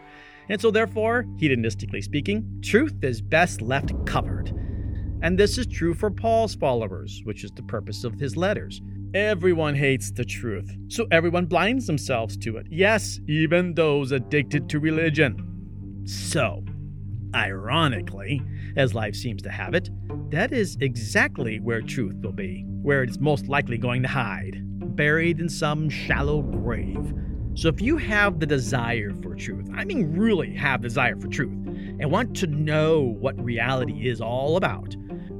And 0.48 0.60
so, 0.60 0.70
therefore, 0.70 1.24
hedonistically 1.36 2.02
speaking, 2.02 2.60
truth 2.62 3.02
is 3.02 3.20
best 3.20 3.60
left 3.60 3.92
covered. 4.06 4.52
And 5.24 5.38
this 5.38 5.56
is 5.56 5.66
true 5.66 5.94
for 5.94 6.10
Paul's 6.10 6.54
followers, 6.54 7.22
which 7.24 7.44
is 7.44 7.50
the 7.52 7.62
purpose 7.62 8.04
of 8.04 8.20
his 8.20 8.36
letters. 8.36 8.82
Everyone 9.14 9.74
hates 9.74 10.10
the 10.10 10.22
truth, 10.22 10.70
so 10.88 11.06
everyone 11.10 11.46
blinds 11.46 11.86
themselves 11.86 12.36
to 12.36 12.58
it. 12.58 12.66
Yes, 12.70 13.20
even 13.26 13.72
those 13.72 14.12
addicted 14.12 14.68
to 14.68 14.80
religion. 14.80 16.02
So, 16.04 16.62
ironically, 17.34 18.42
as 18.76 18.92
life 18.92 19.16
seems 19.16 19.40
to 19.44 19.50
have 19.50 19.72
it, 19.72 19.88
that 20.28 20.52
is 20.52 20.76
exactly 20.82 21.58
where 21.58 21.80
truth 21.80 22.16
will 22.22 22.32
be, 22.32 22.66
where 22.82 23.02
it 23.02 23.08
is 23.08 23.18
most 23.18 23.48
likely 23.48 23.78
going 23.78 24.02
to 24.02 24.08
hide, 24.08 24.60
buried 24.94 25.40
in 25.40 25.48
some 25.48 25.88
shallow 25.88 26.42
grave. 26.42 27.14
So 27.54 27.68
if 27.68 27.80
you 27.80 27.96
have 27.96 28.40
the 28.40 28.46
desire 28.46 29.14
for 29.22 29.34
truth, 29.34 29.70
I 29.74 29.86
mean 29.86 30.18
really 30.18 30.52
have 30.54 30.82
desire 30.82 31.16
for 31.16 31.28
truth, 31.28 31.66
and 31.98 32.10
want 32.10 32.36
to 32.36 32.46
know 32.46 33.00
what 33.00 33.42
reality 33.42 34.06
is 34.06 34.20
all 34.20 34.58
about, 34.58 34.94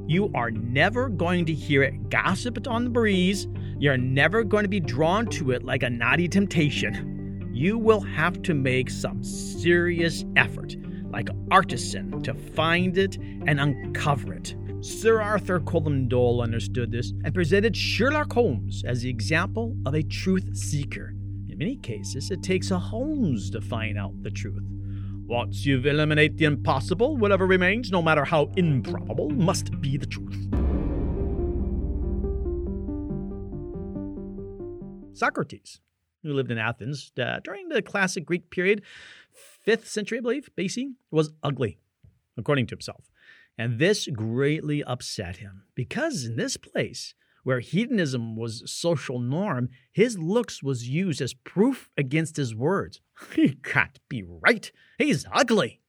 you 0.07 0.31
are 0.35 0.51
never 0.51 1.09
going 1.09 1.47
to 1.47 1.55
hear 1.55 1.83
it 1.83 2.11
gossiped 2.11 2.69
on 2.69 2.85
the 2.85 2.91
breeze. 2.91 3.49
You're 3.79 3.97
never 3.97 4.45
going 4.45 4.65
to 4.65 4.69
be 4.69 4.81
drawn 4.81 5.27
to 5.29 5.51
it 5.53 5.65
like 5.65 5.83
a 5.83 5.91
naughty 5.91 6.29
temptation. 6.29 7.51
You 7.55 7.79
will 7.79 8.01
have 8.01 8.43
to 8.43 8.55
make 8.55 8.91
some 8.91 9.23
serious 9.23 10.25
effort, 10.37 10.77
like 11.11 11.31
an 11.31 11.49
artisan 11.51 12.23
to 12.23 12.35
find 12.35 12.99
it 12.99 13.17
and 13.17 13.61
uncover 13.61 14.35
it. 14.35 14.55
Sir 14.81 15.23
Arthur 15.23 15.61
Conan 15.61 16.09
Doyle 16.09 16.43
understood 16.43 16.93
this 16.93 17.13
and 17.25 17.33
presented 17.33 17.75
Sherlock 17.75 18.31
Holmes 18.33 18.85
as 18.87 19.01
the 19.01 19.09
example 19.09 19.75
of 19.87 19.95
a 19.95 20.03
truth 20.03 20.55
seeker. 20.55 21.15
In 21.49 21.57
many 21.57 21.77
cases, 21.77 22.31
it 22.31 22.43
takes 22.43 22.71
a 22.71 22.79
Holmes 22.79 23.49
to 23.51 23.63
find 23.63 23.97
out 23.97 24.23
the 24.23 24.31
truth. 24.31 24.65
Once 25.27 25.65
you've 25.65 25.87
eliminated 25.87 26.37
the 26.37 26.45
impossible, 26.45 27.17
whatever 27.17 27.47
remains, 27.47 27.91
no 27.91 28.03
matter 28.03 28.25
how 28.25 28.51
improbable, 28.57 29.31
must 29.31 29.81
be 29.81 29.97
the 29.97 30.05
truth. 30.05 30.49
Socrates, 35.15 35.81
who 36.23 36.35
lived 36.35 36.51
in 36.51 36.59
Athens 36.59 37.11
uh, 37.19 37.41
during 37.43 37.71
the 37.71 37.81
classic 37.81 38.27
Greek 38.27 38.51
period, 38.51 38.83
5th 39.67 39.87
century, 39.87 40.19
I 40.19 40.21
believe, 40.21 40.51
BC, 40.59 40.93
was 41.11 41.31
ugly, 41.43 41.79
according 42.37 42.67
to 42.67 42.75
himself. 42.75 43.11
And 43.57 43.79
this 43.79 44.07
greatly 44.09 44.85
upset 44.85 45.37
him 45.37 45.63
because 45.75 46.25
in 46.25 46.37
this 46.37 46.59
place, 46.59 47.15
where 47.45 47.61
hedonism 47.61 48.35
was 48.37 48.63
social 48.67 49.21
norm, 49.21 49.69
his 49.93 50.19
looks 50.19 50.63
was 50.63 50.89
used 50.89 51.21
as 51.21 51.35
proof 51.35 51.89
against 51.97 52.37
his 52.37 52.55
words. 52.55 53.01
He 53.35 53.55
can't 53.63 54.01
be 54.09 54.25
right. 54.25 54.71
He's 54.99 55.25
ugly. 55.33 55.81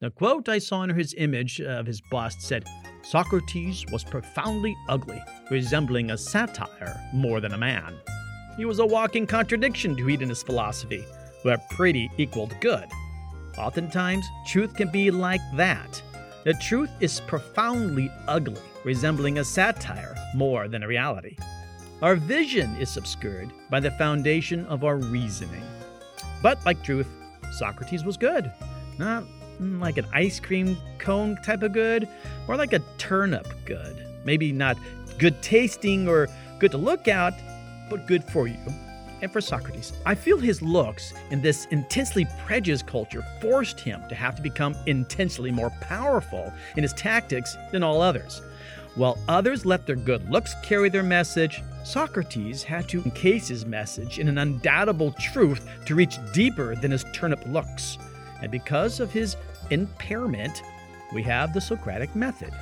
The 0.00 0.10
quote 0.10 0.48
I 0.48 0.58
saw 0.58 0.82
in 0.82 0.90
his 0.90 1.14
image 1.18 1.60
of 1.60 1.86
his 1.86 2.00
bust 2.10 2.40
said, 2.40 2.64
Socrates 3.02 3.84
was 3.92 4.02
profoundly 4.02 4.74
ugly, 4.88 5.22
resembling 5.50 6.10
a 6.10 6.16
satire 6.16 6.98
more 7.12 7.40
than 7.40 7.52
a 7.52 7.58
man. 7.58 7.94
He 8.56 8.64
was 8.64 8.78
a 8.78 8.86
walking 8.86 9.26
contradiction 9.26 9.96
to 9.96 10.06
hedonist 10.06 10.46
philosophy, 10.46 11.04
where 11.42 11.58
pretty 11.70 12.10
equaled 12.16 12.54
good. 12.60 12.86
Oftentimes, 13.58 14.26
truth 14.46 14.74
can 14.74 14.90
be 14.90 15.10
like 15.10 15.40
that. 15.56 16.02
The 16.42 16.54
truth 16.54 16.90
is 17.00 17.20
profoundly 17.20 18.10
ugly, 18.26 18.62
resembling 18.82 19.38
a 19.38 19.44
satire 19.44 20.16
more 20.34 20.68
than 20.68 20.82
a 20.82 20.88
reality. 20.88 21.36
Our 22.00 22.16
vision 22.16 22.74
is 22.76 22.96
obscured 22.96 23.50
by 23.68 23.80
the 23.80 23.90
foundation 23.92 24.64
of 24.66 24.82
our 24.82 24.96
reasoning. 24.96 25.62
But 26.42 26.64
like 26.64 26.82
truth, 26.82 27.08
Socrates 27.58 28.04
was 28.04 28.16
good. 28.16 28.50
Not 28.98 29.24
like 29.60 29.98
an 29.98 30.06
ice 30.14 30.40
cream 30.40 30.78
cone 30.98 31.36
type 31.44 31.62
of 31.62 31.74
good, 31.74 32.08
more 32.46 32.56
like 32.56 32.72
a 32.72 32.82
turnip 32.96 33.46
good. 33.66 34.06
Maybe 34.24 34.50
not 34.50 34.78
good 35.18 35.42
tasting 35.42 36.08
or 36.08 36.26
good 36.58 36.70
to 36.70 36.78
look 36.78 37.06
at, 37.06 37.38
but 37.90 38.06
good 38.06 38.24
for 38.24 38.46
you. 38.46 38.56
And 39.22 39.30
for 39.30 39.40
Socrates, 39.40 39.92
I 40.06 40.14
feel 40.14 40.38
his 40.38 40.62
looks 40.62 41.12
in 41.30 41.42
this 41.42 41.66
intensely 41.66 42.26
prejudiced 42.46 42.86
culture 42.86 43.22
forced 43.40 43.80
him 43.80 44.02
to 44.08 44.14
have 44.14 44.34
to 44.36 44.42
become 44.42 44.74
intensely 44.86 45.50
more 45.50 45.70
powerful 45.80 46.52
in 46.76 46.82
his 46.82 46.94
tactics 46.94 47.56
than 47.70 47.82
all 47.82 48.00
others. 48.00 48.40
While 48.94 49.18
others 49.28 49.66
let 49.66 49.86
their 49.86 49.96
good 49.96 50.28
looks 50.30 50.54
carry 50.62 50.88
their 50.88 51.02
message, 51.02 51.62
Socrates 51.84 52.62
had 52.62 52.88
to 52.88 53.02
encase 53.02 53.48
his 53.48 53.64
message 53.64 54.18
in 54.18 54.28
an 54.28 54.38
undoubtable 54.38 55.12
truth 55.12 55.66
to 55.86 55.94
reach 55.94 56.18
deeper 56.32 56.74
than 56.74 56.90
his 56.90 57.04
turnip 57.12 57.42
looks. 57.46 57.98
And 58.42 58.50
because 58.50 59.00
of 59.00 59.12
his 59.12 59.36
impairment, 59.70 60.62
we 61.12 61.22
have 61.24 61.52
the 61.52 61.60
Socratic 61.60 62.14
method, 62.16 62.52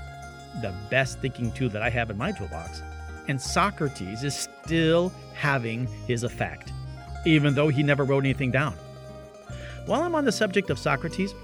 the 0.60 0.74
best 0.90 1.20
thinking 1.20 1.52
tool 1.52 1.68
that 1.70 1.82
I 1.82 1.90
have 1.90 2.10
in 2.10 2.18
my 2.18 2.32
toolbox. 2.32 2.82
And 3.28 3.40
Socrates 3.40 4.24
is 4.24 4.34
still 4.34 5.12
having 5.34 5.86
his 6.06 6.24
effect, 6.24 6.72
even 7.26 7.54
though 7.54 7.68
he 7.68 7.82
never 7.82 8.04
wrote 8.04 8.24
anything 8.24 8.50
down. 8.50 8.74
While 9.86 10.02
I'm 10.02 10.14
on 10.14 10.24
the 10.24 10.32
subject 10.32 10.70
of 10.70 10.78
Socrates, 10.78 11.34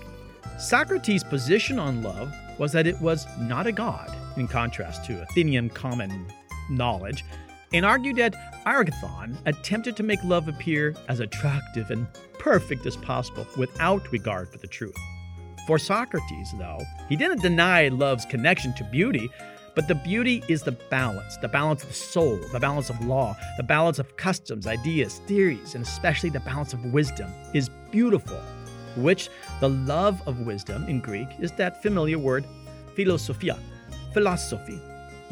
Socrates' 0.58 1.22
position 1.22 1.78
on 1.78 2.02
love 2.02 2.32
was 2.58 2.72
that 2.72 2.86
it 2.86 3.00
was 3.00 3.26
not 3.38 3.66
a 3.66 3.72
god, 3.72 4.14
in 4.36 4.48
contrast 4.48 5.04
to 5.04 5.22
Athenian 5.22 5.68
common 5.68 6.26
knowledge, 6.70 7.24
and 7.72 7.84
argued 7.84 8.16
that 8.16 8.34
Agathon 8.66 9.36
attempted 9.46 9.96
to 9.96 10.02
make 10.02 10.22
love 10.24 10.48
appear 10.48 10.94
as 11.08 11.20
attractive 11.20 11.90
and 11.90 12.06
perfect 12.38 12.86
as 12.86 12.96
possible 12.96 13.46
without 13.56 14.10
regard 14.12 14.48
for 14.48 14.58
the 14.58 14.66
truth. 14.66 14.96
For 15.66 15.78
Socrates, 15.78 16.54
though, 16.58 16.80
he 17.08 17.16
didn't 17.16 17.42
deny 17.42 17.88
love's 17.88 18.26
connection 18.26 18.74
to 18.74 18.84
beauty, 18.84 19.28
but 19.74 19.88
the 19.88 19.94
beauty 19.94 20.42
is 20.48 20.62
the 20.62 20.72
balance 20.72 21.36
the 21.38 21.48
balance 21.48 21.82
of 21.82 21.88
the 21.88 21.94
soul, 21.94 22.38
the 22.52 22.60
balance 22.60 22.90
of 22.90 23.04
law, 23.04 23.36
the 23.56 23.62
balance 23.62 23.98
of 23.98 24.16
customs, 24.16 24.66
ideas, 24.66 25.20
theories, 25.26 25.74
and 25.74 25.84
especially 25.84 26.30
the 26.30 26.40
balance 26.40 26.72
of 26.72 26.84
wisdom 26.92 27.30
is 27.52 27.68
beautiful, 27.90 28.40
which 28.96 29.28
the 29.60 29.68
love 29.68 30.20
of 30.26 30.40
wisdom 30.40 30.84
in 30.88 31.00
Greek 31.00 31.28
is 31.40 31.52
that 31.52 31.82
familiar 31.82 32.18
word 32.18 32.44
philosophia, 32.94 33.58
philosophy. 34.12 34.80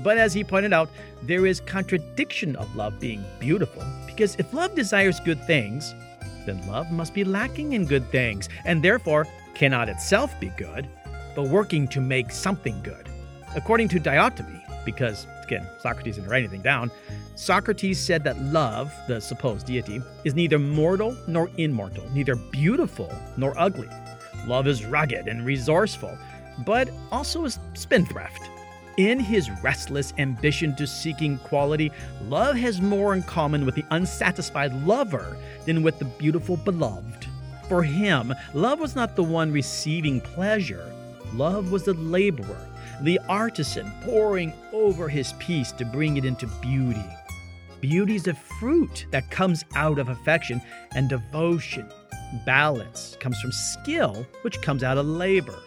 But 0.01 0.19
as 0.19 0.35
he 0.35 0.43
pointed 0.43 0.73
out, 0.73 0.91
there 1.23 1.47
is 1.47 1.61
contradiction 1.61 2.57
of 2.57 2.75
love 2.75 2.99
being 2.99 3.25
beautiful, 3.39 3.85
because 4.07 4.35
if 4.37 4.53
love 4.53 4.75
desires 4.75 5.21
good 5.21 5.43
things, 5.47 5.95
then 6.45 6.67
love 6.67 6.91
must 6.91 7.15
be 7.15 7.23
lacking 7.23 7.75
in 7.75 7.87
good 7.87 8.11
things, 8.11 8.49
and 8.65 8.83
therefore 8.83 9.29
cannot 9.55 9.89
itself 9.89 10.39
be 10.41 10.49
good, 10.57 10.89
but 11.37 11.49
working 11.49 11.87
to 11.89 12.01
make 12.01 12.33
something 12.33 12.83
good. 12.83 13.09
According 13.55 13.89
to 13.89 14.01
Diotima, 14.01 14.63
because 14.85 15.27
again, 15.43 15.67
Socrates 15.79 16.17
didn't 16.17 16.31
write 16.31 16.41
anything 16.45 16.63
down, 16.63 16.91
Socrates 17.35 17.99
said 17.99 18.25
that 18.25 18.41
love, 18.41 18.93
the 19.09 19.21
supposed 19.21 19.67
deity, 19.67 20.01
is 20.25 20.35
neither 20.35 20.59
mortal 20.59 21.17
nor 21.27 21.51
immortal, 21.59 22.09
neither 22.15 22.35
beautiful 22.35 23.13
nor 23.37 23.59
ugly. 23.59 23.89
Love 24.47 24.67
is 24.67 24.85
rugged 24.85 25.29
and 25.29 25.45
resourceful, 25.45 26.17
but 26.65 26.89
also 27.11 27.45
is 27.45 27.59
spendthrift. 27.75 28.49
In 28.97 29.21
his 29.21 29.51
restless 29.63 30.13
ambition 30.19 30.75
to 30.77 30.87
seeking 30.87 31.39
quality, 31.39 31.91
love 32.29 32.57
has 32.57 32.81
more 32.81 33.15
in 33.15 33.23
common 33.23 33.65
with 33.65 33.75
the 33.75 33.85
unsatisfied 33.91 34.73
lover 34.87 35.37
than 35.65 35.83
with 35.83 35.99
the 35.99 36.05
beautiful 36.05 36.57
beloved. 36.57 37.27
For 37.69 37.83
him, 37.83 38.35
love 38.53 38.81
was 38.81 38.95
not 38.95 39.17
the 39.17 39.23
one 39.23 39.53
receiving 39.53 40.21
pleasure, 40.21 40.93
love 41.33 41.73
was 41.73 41.85
the 41.85 41.95
laborer, 41.95 42.69
the 43.03 43.19
artisan 43.29 43.93
pouring 44.03 44.53
over 44.73 45.09
his 45.09 45.33
piece 45.35 45.73
to 45.73 45.85
bring 45.85 46.17
it 46.17 46.25
into 46.25 46.47
beauty. 46.61 47.05
Beauty 47.81 48.15
is 48.15 48.29
a 48.29 48.35
fruit 48.35 49.07
that 49.11 49.29
comes 49.31 49.65
out 49.75 49.99
of 49.99 50.09
affection 50.09 50.63
and 50.95 51.09
devotion. 51.09 51.91
Balance 52.47 53.17
comes 53.19 53.41
from 53.41 53.51
skill, 53.51 54.25
which 54.43 54.63
comes 54.63 54.85
out 54.85 54.99
of 54.99 55.07
labor. 55.07 55.59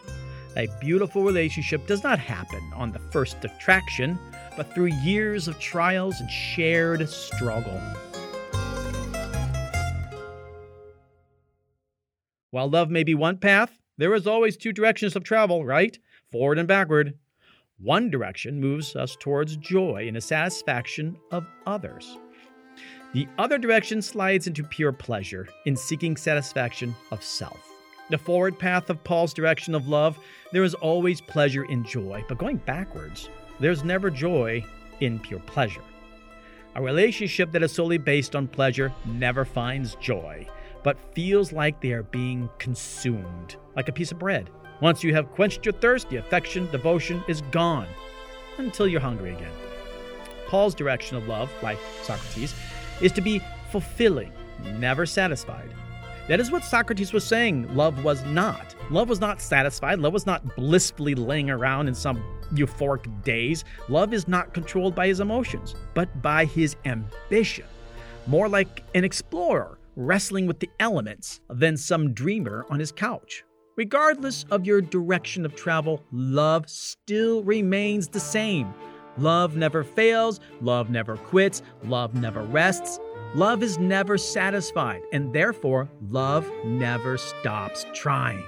A 0.56 0.68
beautiful 0.80 1.24
relationship 1.24 1.86
does 1.86 2.04
not 2.04 2.18
happen 2.18 2.62
on 2.74 2.94
the 2.94 3.00
first 3.12 3.44
attraction, 3.44 4.18
but 4.56 4.74
through 4.74 4.86
years 5.04 5.50
of 5.50 5.60
trials 5.60 6.22
and 6.22 6.32
shared 6.32 7.08
struggle. 7.10 7.82
While 12.52 12.70
love 12.70 12.90
may 12.90 13.04
be 13.04 13.14
one 13.14 13.40
path, 13.40 13.78
there 13.98 14.14
is 14.14 14.26
always 14.26 14.56
two 14.56 14.72
directions 14.72 15.18
of 15.18 15.26
travel, 15.26 15.66
right? 15.66 16.00
Forward 16.32 16.58
and 16.58 16.68
backward. 16.70 17.16
One 17.82 18.10
direction 18.10 18.62
moves 18.62 18.96
us 18.96 19.18
towards 19.20 19.58
joy 19.58 20.06
and 20.08 20.16
the 20.16 20.22
satisfaction 20.22 21.18
of 21.32 21.46
others. 21.66 22.18
The 23.14 23.28
other 23.38 23.58
direction 23.58 24.02
slides 24.02 24.48
into 24.48 24.64
pure 24.64 24.94
pleasure 24.94 25.48
in 25.66 25.76
seeking 25.76 26.16
satisfaction 26.16 26.96
of 27.12 27.22
self. 27.22 27.60
The 28.10 28.18
forward 28.18 28.58
path 28.58 28.90
of 28.90 29.04
Paul's 29.04 29.34
direction 29.34 29.76
of 29.76 29.90
love, 29.90 30.18
there 30.54 30.64
is 30.64 30.74
always 30.74 31.20
pleasure 31.20 31.66
in 31.66 31.84
joy, 31.84 32.24
but 32.30 32.38
going 32.38 32.58
backwards, 32.58 33.30
there's 33.60 33.84
never 33.84 34.10
joy 34.10 34.64
in 35.02 35.20
pure 35.20 35.42
pleasure. 35.42 35.84
A 36.76 36.82
relationship 36.82 37.52
that 37.52 37.64
is 37.64 37.74
solely 37.74 37.98
based 37.98 38.38
on 38.38 38.48
pleasure 38.48 38.94
never 39.06 39.44
finds 39.44 39.96
joy, 39.96 40.48
but 40.82 41.14
feels 41.14 41.52
like 41.52 41.82
they 41.82 41.92
are 41.92 42.04
being 42.04 42.50
consumed, 42.58 43.58
like 43.76 43.90
a 43.90 43.94
piece 43.94 44.14
of 44.14 44.20
bread. 44.20 44.50
Once 44.82 45.04
you 45.04 45.14
have 45.14 45.32
quenched 45.32 45.66
your 45.66 45.74
thirst, 45.74 46.10
the 46.10 46.18
affection, 46.18 46.70
devotion 46.72 47.24
is 47.28 47.42
gone 47.52 47.88
until 48.58 48.88
you're 48.88 49.00
hungry 49.00 49.34
again. 49.34 49.52
Paul's 50.48 50.76
direction 50.76 51.18
of 51.18 51.28
love, 51.28 51.52
like 51.64 51.80
Socrates, 52.04 52.54
is 53.02 53.12
to 53.14 53.22
be 53.22 53.42
fulfilling, 53.72 54.32
never 54.78 55.06
satisfied. 55.06 55.70
That 56.28 56.40
is 56.40 56.52
what 56.52 56.66
Socrates 56.66 57.14
was 57.14 57.24
saying 57.24 57.74
love 57.76 58.04
was 58.04 58.24
not. 58.26 58.76
Love 58.90 59.10
was 59.10 59.20
not 59.20 59.42
satisfied. 59.42 60.00
Love 60.00 60.14
was 60.14 60.26
not 60.26 60.56
blissfully 60.56 61.14
laying 61.14 61.50
around 61.50 61.88
in 61.88 61.94
some 61.94 62.24
euphoric 62.54 63.24
daze. 63.24 63.64
Love 63.90 64.14
is 64.14 64.28
not 64.28 64.54
controlled 64.54 64.96
by 64.96 65.08
his 65.08 65.20
emotions, 65.20 65.76
but 65.94 66.22
by 66.22 66.46
his 66.46 66.76
ambition. 66.86 67.66
More 68.28 68.50
like 68.50 68.84
an 68.96 69.04
explorer 69.04 69.78
wrestling 69.96 70.48
with 70.48 70.60
the 70.60 70.70
elements 70.80 71.42
than 71.50 71.78
some 71.78 72.14
dreamer 72.14 72.66
on 72.70 72.80
his 72.80 72.92
couch. 72.92 73.44
Regardless 73.76 74.46
of 74.52 74.66
your 74.66 74.80
direction 74.80 75.46
of 75.46 75.54
travel, 75.54 76.02
love 76.14 76.70
still 76.70 77.44
remains 77.44 78.08
the 78.08 78.22
same. 78.22 78.74
Love 79.18 79.58
never 79.58 79.84
fails, 79.84 80.40
love 80.62 80.90
never 80.90 81.18
quits, 81.18 81.62
love 81.84 82.14
never 82.16 82.44
rests. 82.44 83.00
Love 83.34 83.62
is 83.62 83.78
never 83.78 84.18
satisfied, 84.18 85.02
and 85.12 85.34
therefore, 85.34 85.90
love 86.10 86.50
never 86.64 87.18
stops 87.18 87.86
trying. 87.94 88.42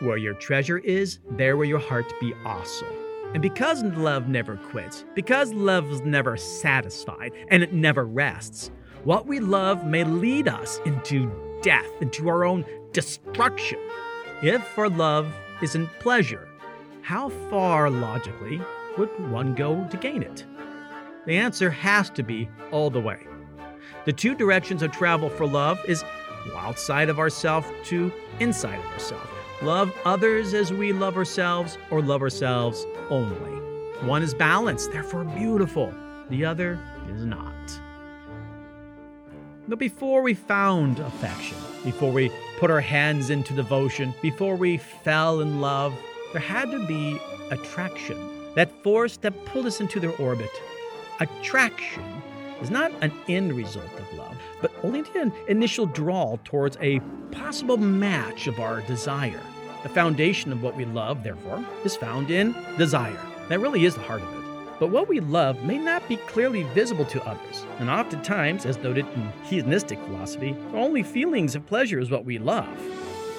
Where 0.00 0.18
your 0.18 0.34
treasure 0.34 0.78
is, 0.78 1.18
there 1.30 1.56
will 1.56 1.64
your 1.64 1.78
heart 1.78 2.12
be 2.20 2.34
also. 2.44 2.84
And 3.32 3.40
because 3.40 3.82
love 3.82 4.28
never 4.28 4.56
quits, 4.56 5.06
because 5.14 5.54
love 5.54 5.90
is 5.90 6.02
never 6.02 6.36
satisfied, 6.36 7.32
and 7.48 7.62
it 7.62 7.72
never 7.72 8.04
rests, 8.04 8.70
what 9.04 9.26
we 9.26 9.40
love 9.40 9.86
may 9.86 10.04
lead 10.04 10.46
us 10.46 10.78
into 10.84 11.32
death, 11.62 11.88
into 12.02 12.28
our 12.28 12.44
own 12.44 12.66
destruction. 12.92 13.78
If 14.44 14.62
for 14.62 14.90
love 14.90 15.34
isn't 15.62 15.86
pleasure, 16.00 16.46
how 17.00 17.30
far 17.48 17.88
logically 17.88 18.60
would 18.98 19.08
one 19.30 19.54
go 19.54 19.88
to 19.88 19.96
gain 19.96 20.22
it? 20.22 20.44
The 21.24 21.38
answer 21.38 21.70
has 21.70 22.10
to 22.10 22.22
be 22.22 22.50
all 22.70 22.90
the 22.90 23.00
way. 23.00 23.26
The 24.04 24.12
two 24.12 24.34
directions 24.34 24.82
of 24.82 24.92
travel 24.92 25.30
for 25.30 25.46
love 25.46 25.80
is 25.88 26.04
outside 26.58 27.08
of 27.08 27.18
ourself 27.18 27.66
to 27.84 28.12
inside 28.38 28.80
of 28.80 28.84
ourself. 28.92 29.26
Love 29.62 29.90
others 30.04 30.52
as 30.52 30.70
we 30.70 30.92
love 30.92 31.16
ourselves, 31.16 31.78
or 31.90 32.02
love 32.02 32.20
ourselves 32.20 32.84
only. 33.08 33.50
One 34.06 34.22
is 34.22 34.34
balanced, 34.34 34.92
therefore 34.92 35.24
beautiful. 35.24 35.94
The 36.28 36.44
other 36.44 36.78
is 37.08 37.24
not. 37.24 37.80
But 39.68 39.78
before 39.78 40.20
we 40.20 40.34
found 40.34 40.98
affection, 40.98 41.56
before 41.82 42.12
we 42.12 42.30
put 42.64 42.70
our 42.70 42.80
hands 42.80 43.28
into 43.28 43.52
devotion, 43.52 44.14
before 44.22 44.56
we 44.56 44.78
fell 44.78 45.42
in 45.42 45.60
love, 45.60 45.94
there 46.32 46.40
had 46.40 46.70
to 46.70 46.86
be 46.86 47.20
attraction, 47.50 48.16
that 48.54 48.72
force 48.82 49.18
that 49.18 49.44
pulled 49.44 49.66
us 49.66 49.82
into 49.82 50.00
their 50.00 50.16
orbit. 50.16 50.48
Attraction 51.20 52.02
is 52.62 52.70
not 52.70 52.90
an 53.02 53.12
end 53.28 53.52
result 53.52 53.92
of 53.98 54.16
love, 54.16 54.34
but 54.62 54.72
only 54.82 55.04
an 55.14 55.30
initial 55.46 55.84
draw 55.84 56.38
towards 56.42 56.78
a 56.80 57.00
possible 57.32 57.76
match 57.76 58.46
of 58.46 58.58
our 58.58 58.80
desire. 58.80 59.42
The 59.82 59.90
foundation 59.90 60.50
of 60.50 60.62
what 60.62 60.74
we 60.74 60.86
love, 60.86 61.22
therefore, 61.22 61.62
is 61.84 61.94
found 61.96 62.30
in 62.30 62.56
desire. 62.78 63.20
That 63.50 63.60
really 63.60 63.84
is 63.84 63.94
the 63.94 64.00
heart 64.00 64.22
of 64.22 64.38
it. 64.38 64.43
But 64.80 64.90
what 64.90 65.08
we 65.08 65.20
love 65.20 65.62
may 65.62 65.78
not 65.78 66.08
be 66.08 66.16
clearly 66.16 66.64
visible 66.74 67.04
to 67.06 67.24
others, 67.24 67.64
and 67.78 67.88
oftentimes, 67.88 68.66
as 68.66 68.76
noted 68.78 69.06
in 69.14 69.32
hedonistic 69.44 69.98
philosophy, 70.00 70.56
only 70.72 71.02
feelings 71.02 71.54
of 71.54 71.64
pleasure 71.66 72.00
is 72.00 72.10
what 72.10 72.24
we 72.24 72.38
love. 72.38 72.76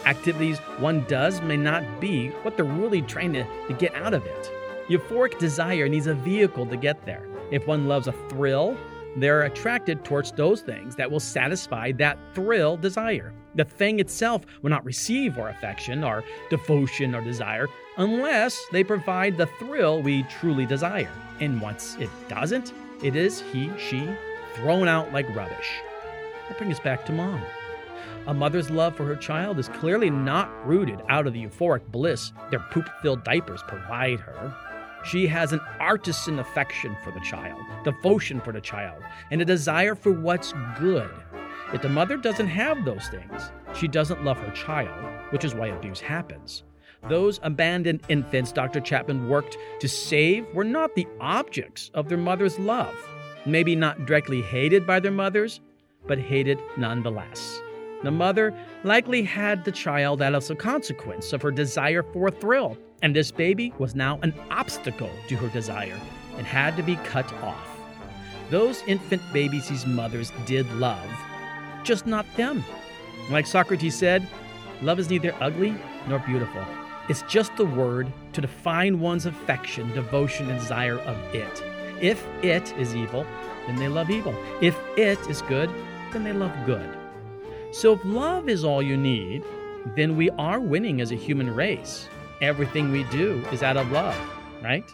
Activities 0.05 0.59
one 0.79 1.03
does 1.07 1.41
may 1.41 1.57
not 1.57 1.83
be 1.99 2.29
what 2.43 2.55
they're 2.55 2.65
really 2.65 3.01
trying 3.01 3.33
to, 3.33 3.45
to 3.67 3.73
get 3.73 3.93
out 3.95 4.13
of 4.13 4.25
it. 4.25 4.51
Euphoric 4.87 5.37
desire 5.39 5.89
needs 5.89 6.07
a 6.07 6.13
vehicle 6.13 6.65
to 6.67 6.77
get 6.77 7.05
there. 7.05 7.27
If 7.51 7.67
one 7.67 7.87
loves 7.87 8.07
a 8.07 8.13
thrill, 8.29 8.77
they're 9.17 9.43
attracted 9.43 10.05
towards 10.05 10.31
those 10.31 10.61
things 10.61 10.95
that 10.95 11.09
will 11.09 11.19
satisfy 11.19 11.91
that 11.93 12.17
thrill 12.33 12.77
desire. 12.77 13.33
The 13.55 13.65
thing 13.65 13.99
itself 13.99 14.45
will 14.61 14.69
not 14.69 14.85
receive 14.85 15.39
our 15.39 15.49
affection, 15.49 16.03
our 16.03 16.23
devotion, 16.49 17.15
or 17.15 17.21
desire 17.21 17.67
unless 17.97 18.61
they 18.71 18.83
provide 18.83 19.37
the 19.37 19.47
thrill 19.47 20.01
we 20.01 20.23
truly 20.23 20.65
desire. 20.65 21.11
And 21.39 21.61
once 21.61 21.95
it 21.99 22.09
doesn't, 22.27 22.73
it 23.01 23.15
is 23.15 23.41
he, 23.53 23.71
she 23.77 24.09
thrown 24.55 24.87
out 24.87 25.13
like 25.13 25.33
rubbish. 25.35 25.71
That 26.47 26.57
brings 26.57 26.75
us 26.75 26.83
back 26.83 27.05
to 27.05 27.13
mom. 27.13 27.41
A 28.27 28.33
mother's 28.33 28.69
love 28.69 28.95
for 28.95 29.05
her 29.05 29.15
child 29.15 29.59
is 29.59 29.69
clearly 29.69 30.09
not 30.09 30.49
rooted 30.67 31.01
out 31.09 31.27
of 31.27 31.33
the 31.33 31.45
euphoric 31.45 31.85
bliss 31.91 32.33
their 32.49 32.59
poop 32.71 32.89
filled 33.01 33.23
diapers 33.23 33.61
provide 33.67 34.19
her. 34.19 34.53
She 35.05 35.27
has 35.27 35.53
an 35.53 35.61
artisan 35.79 36.39
affection 36.39 36.97
for 37.03 37.11
the 37.11 37.19
child, 37.19 37.61
devotion 37.83 38.41
for 38.41 38.51
the 38.51 38.61
child, 38.61 39.03
and 39.29 39.39
a 39.41 39.45
desire 39.45 39.93
for 39.93 40.11
what's 40.11 40.53
good. 40.79 41.11
If 41.73 41.81
the 41.81 41.89
mother 41.89 42.17
doesn't 42.17 42.47
have 42.47 42.85
those 42.85 43.07
things, 43.07 43.51
she 43.73 43.87
doesn't 43.87 44.23
love 44.23 44.37
her 44.37 44.51
child, 44.51 45.31
which 45.31 45.43
is 45.43 45.55
why 45.55 45.67
abuse 45.67 45.99
happens. 45.99 46.63
Those 47.09 47.39
abandoned 47.43 48.01
infants 48.07 48.51
Dr. 48.51 48.79
Chapman 48.79 49.29
worked 49.29 49.57
to 49.79 49.87
save 49.87 50.45
were 50.53 50.63
not 50.63 50.95
the 50.95 51.07
objects 51.19 51.91
of 51.93 52.07
their 52.07 52.17
mother's 52.17 52.57
love. 52.59 52.95
Maybe 53.45 53.75
not 53.75 54.05
directly 54.05 54.41
hated 54.41 54.87
by 54.87 54.99
their 54.99 55.11
mothers, 55.11 55.59
but 56.07 56.19
hated 56.19 56.59
nonetheless. 56.77 57.59
The 58.03 58.11
mother 58.11 58.53
likely 58.83 59.23
had 59.23 59.65
the 59.65 59.71
child 59.71 60.21
as 60.21 60.49
a 60.49 60.55
consequence 60.55 61.33
of 61.33 61.41
her 61.41 61.51
desire 61.51 62.03
for 62.03 62.27
a 62.27 62.31
thrill, 62.31 62.77
and 63.01 63.15
this 63.15 63.31
baby 63.31 63.73
was 63.79 63.95
now 63.95 64.19
an 64.21 64.33
obstacle 64.51 65.09
to 65.27 65.35
her 65.37 65.47
desire 65.49 65.99
and 66.37 66.45
had 66.45 66.75
to 66.77 66.83
be 66.83 66.95
cut 66.97 67.31
off. 67.41 67.67
Those 68.49 68.83
infant 68.85 69.21
babies 69.33 69.69
these 69.69 69.87
mothers 69.87 70.31
did 70.45 70.71
love, 70.73 71.09
just 71.85 72.05
not 72.05 72.25
them. 72.35 72.63
Like 73.29 73.47
Socrates 73.47 73.95
said, 73.95 74.27
love 74.81 74.99
is 74.99 75.09
neither 75.09 75.33
ugly 75.39 75.75
nor 76.07 76.19
beautiful. 76.19 76.65
It's 77.07 77.21
just 77.23 77.55
the 77.55 77.65
word 77.65 78.11
to 78.33 78.41
define 78.41 78.99
one's 78.99 79.25
affection, 79.25 79.93
devotion, 79.93 80.49
and 80.49 80.59
desire 80.59 80.99
of 80.99 81.17
it. 81.33 81.63
If 82.01 82.25
it 82.43 82.75
is 82.77 82.95
evil, 82.95 83.25
then 83.67 83.77
they 83.77 83.87
love 83.87 84.09
evil. 84.09 84.35
If 84.61 84.77
it 84.97 85.19
is 85.29 85.41
good, 85.43 85.69
then 86.11 86.23
they 86.23 86.33
love 86.33 86.51
good. 86.65 86.89
So 87.71 87.93
if 87.93 88.03
love 88.03 88.49
is 88.49 88.63
all 88.63 88.81
you 88.81 88.97
need, 88.97 89.43
then 89.95 90.17
we 90.17 90.29
are 90.31 90.59
winning 90.59 90.99
as 90.99 91.11
a 91.11 91.15
human 91.15 91.53
race. 91.53 92.09
Everything 92.41 92.91
we 92.91 93.03
do 93.05 93.43
is 93.51 93.63
out 93.63 93.77
of 93.77 93.91
love, 93.91 94.17
right? 94.63 94.89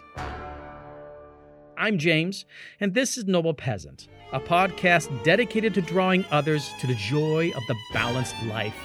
I'm 1.81 1.97
James, 1.97 2.45
and 2.79 2.93
this 2.93 3.17
is 3.17 3.25
Noble 3.25 3.55
Peasant, 3.55 4.07
a 4.31 4.39
podcast 4.39 5.23
dedicated 5.23 5.73
to 5.73 5.81
drawing 5.81 6.23
others 6.29 6.69
to 6.79 6.85
the 6.85 6.93
joy 6.93 7.51
of 7.55 7.63
the 7.67 7.75
balanced 7.91 8.35
life. 8.43 8.75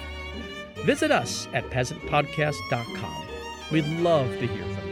Visit 0.77 1.11
us 1.11 1.47
at 1.53 1.63
peasantpodcast.com. 1.69 3.27
We'd 3.71 3.85
love 3.99 4.31
to 4.39 4.47
hear 4.47 4.63
from 4.63 4.81
you. 4.81 4.86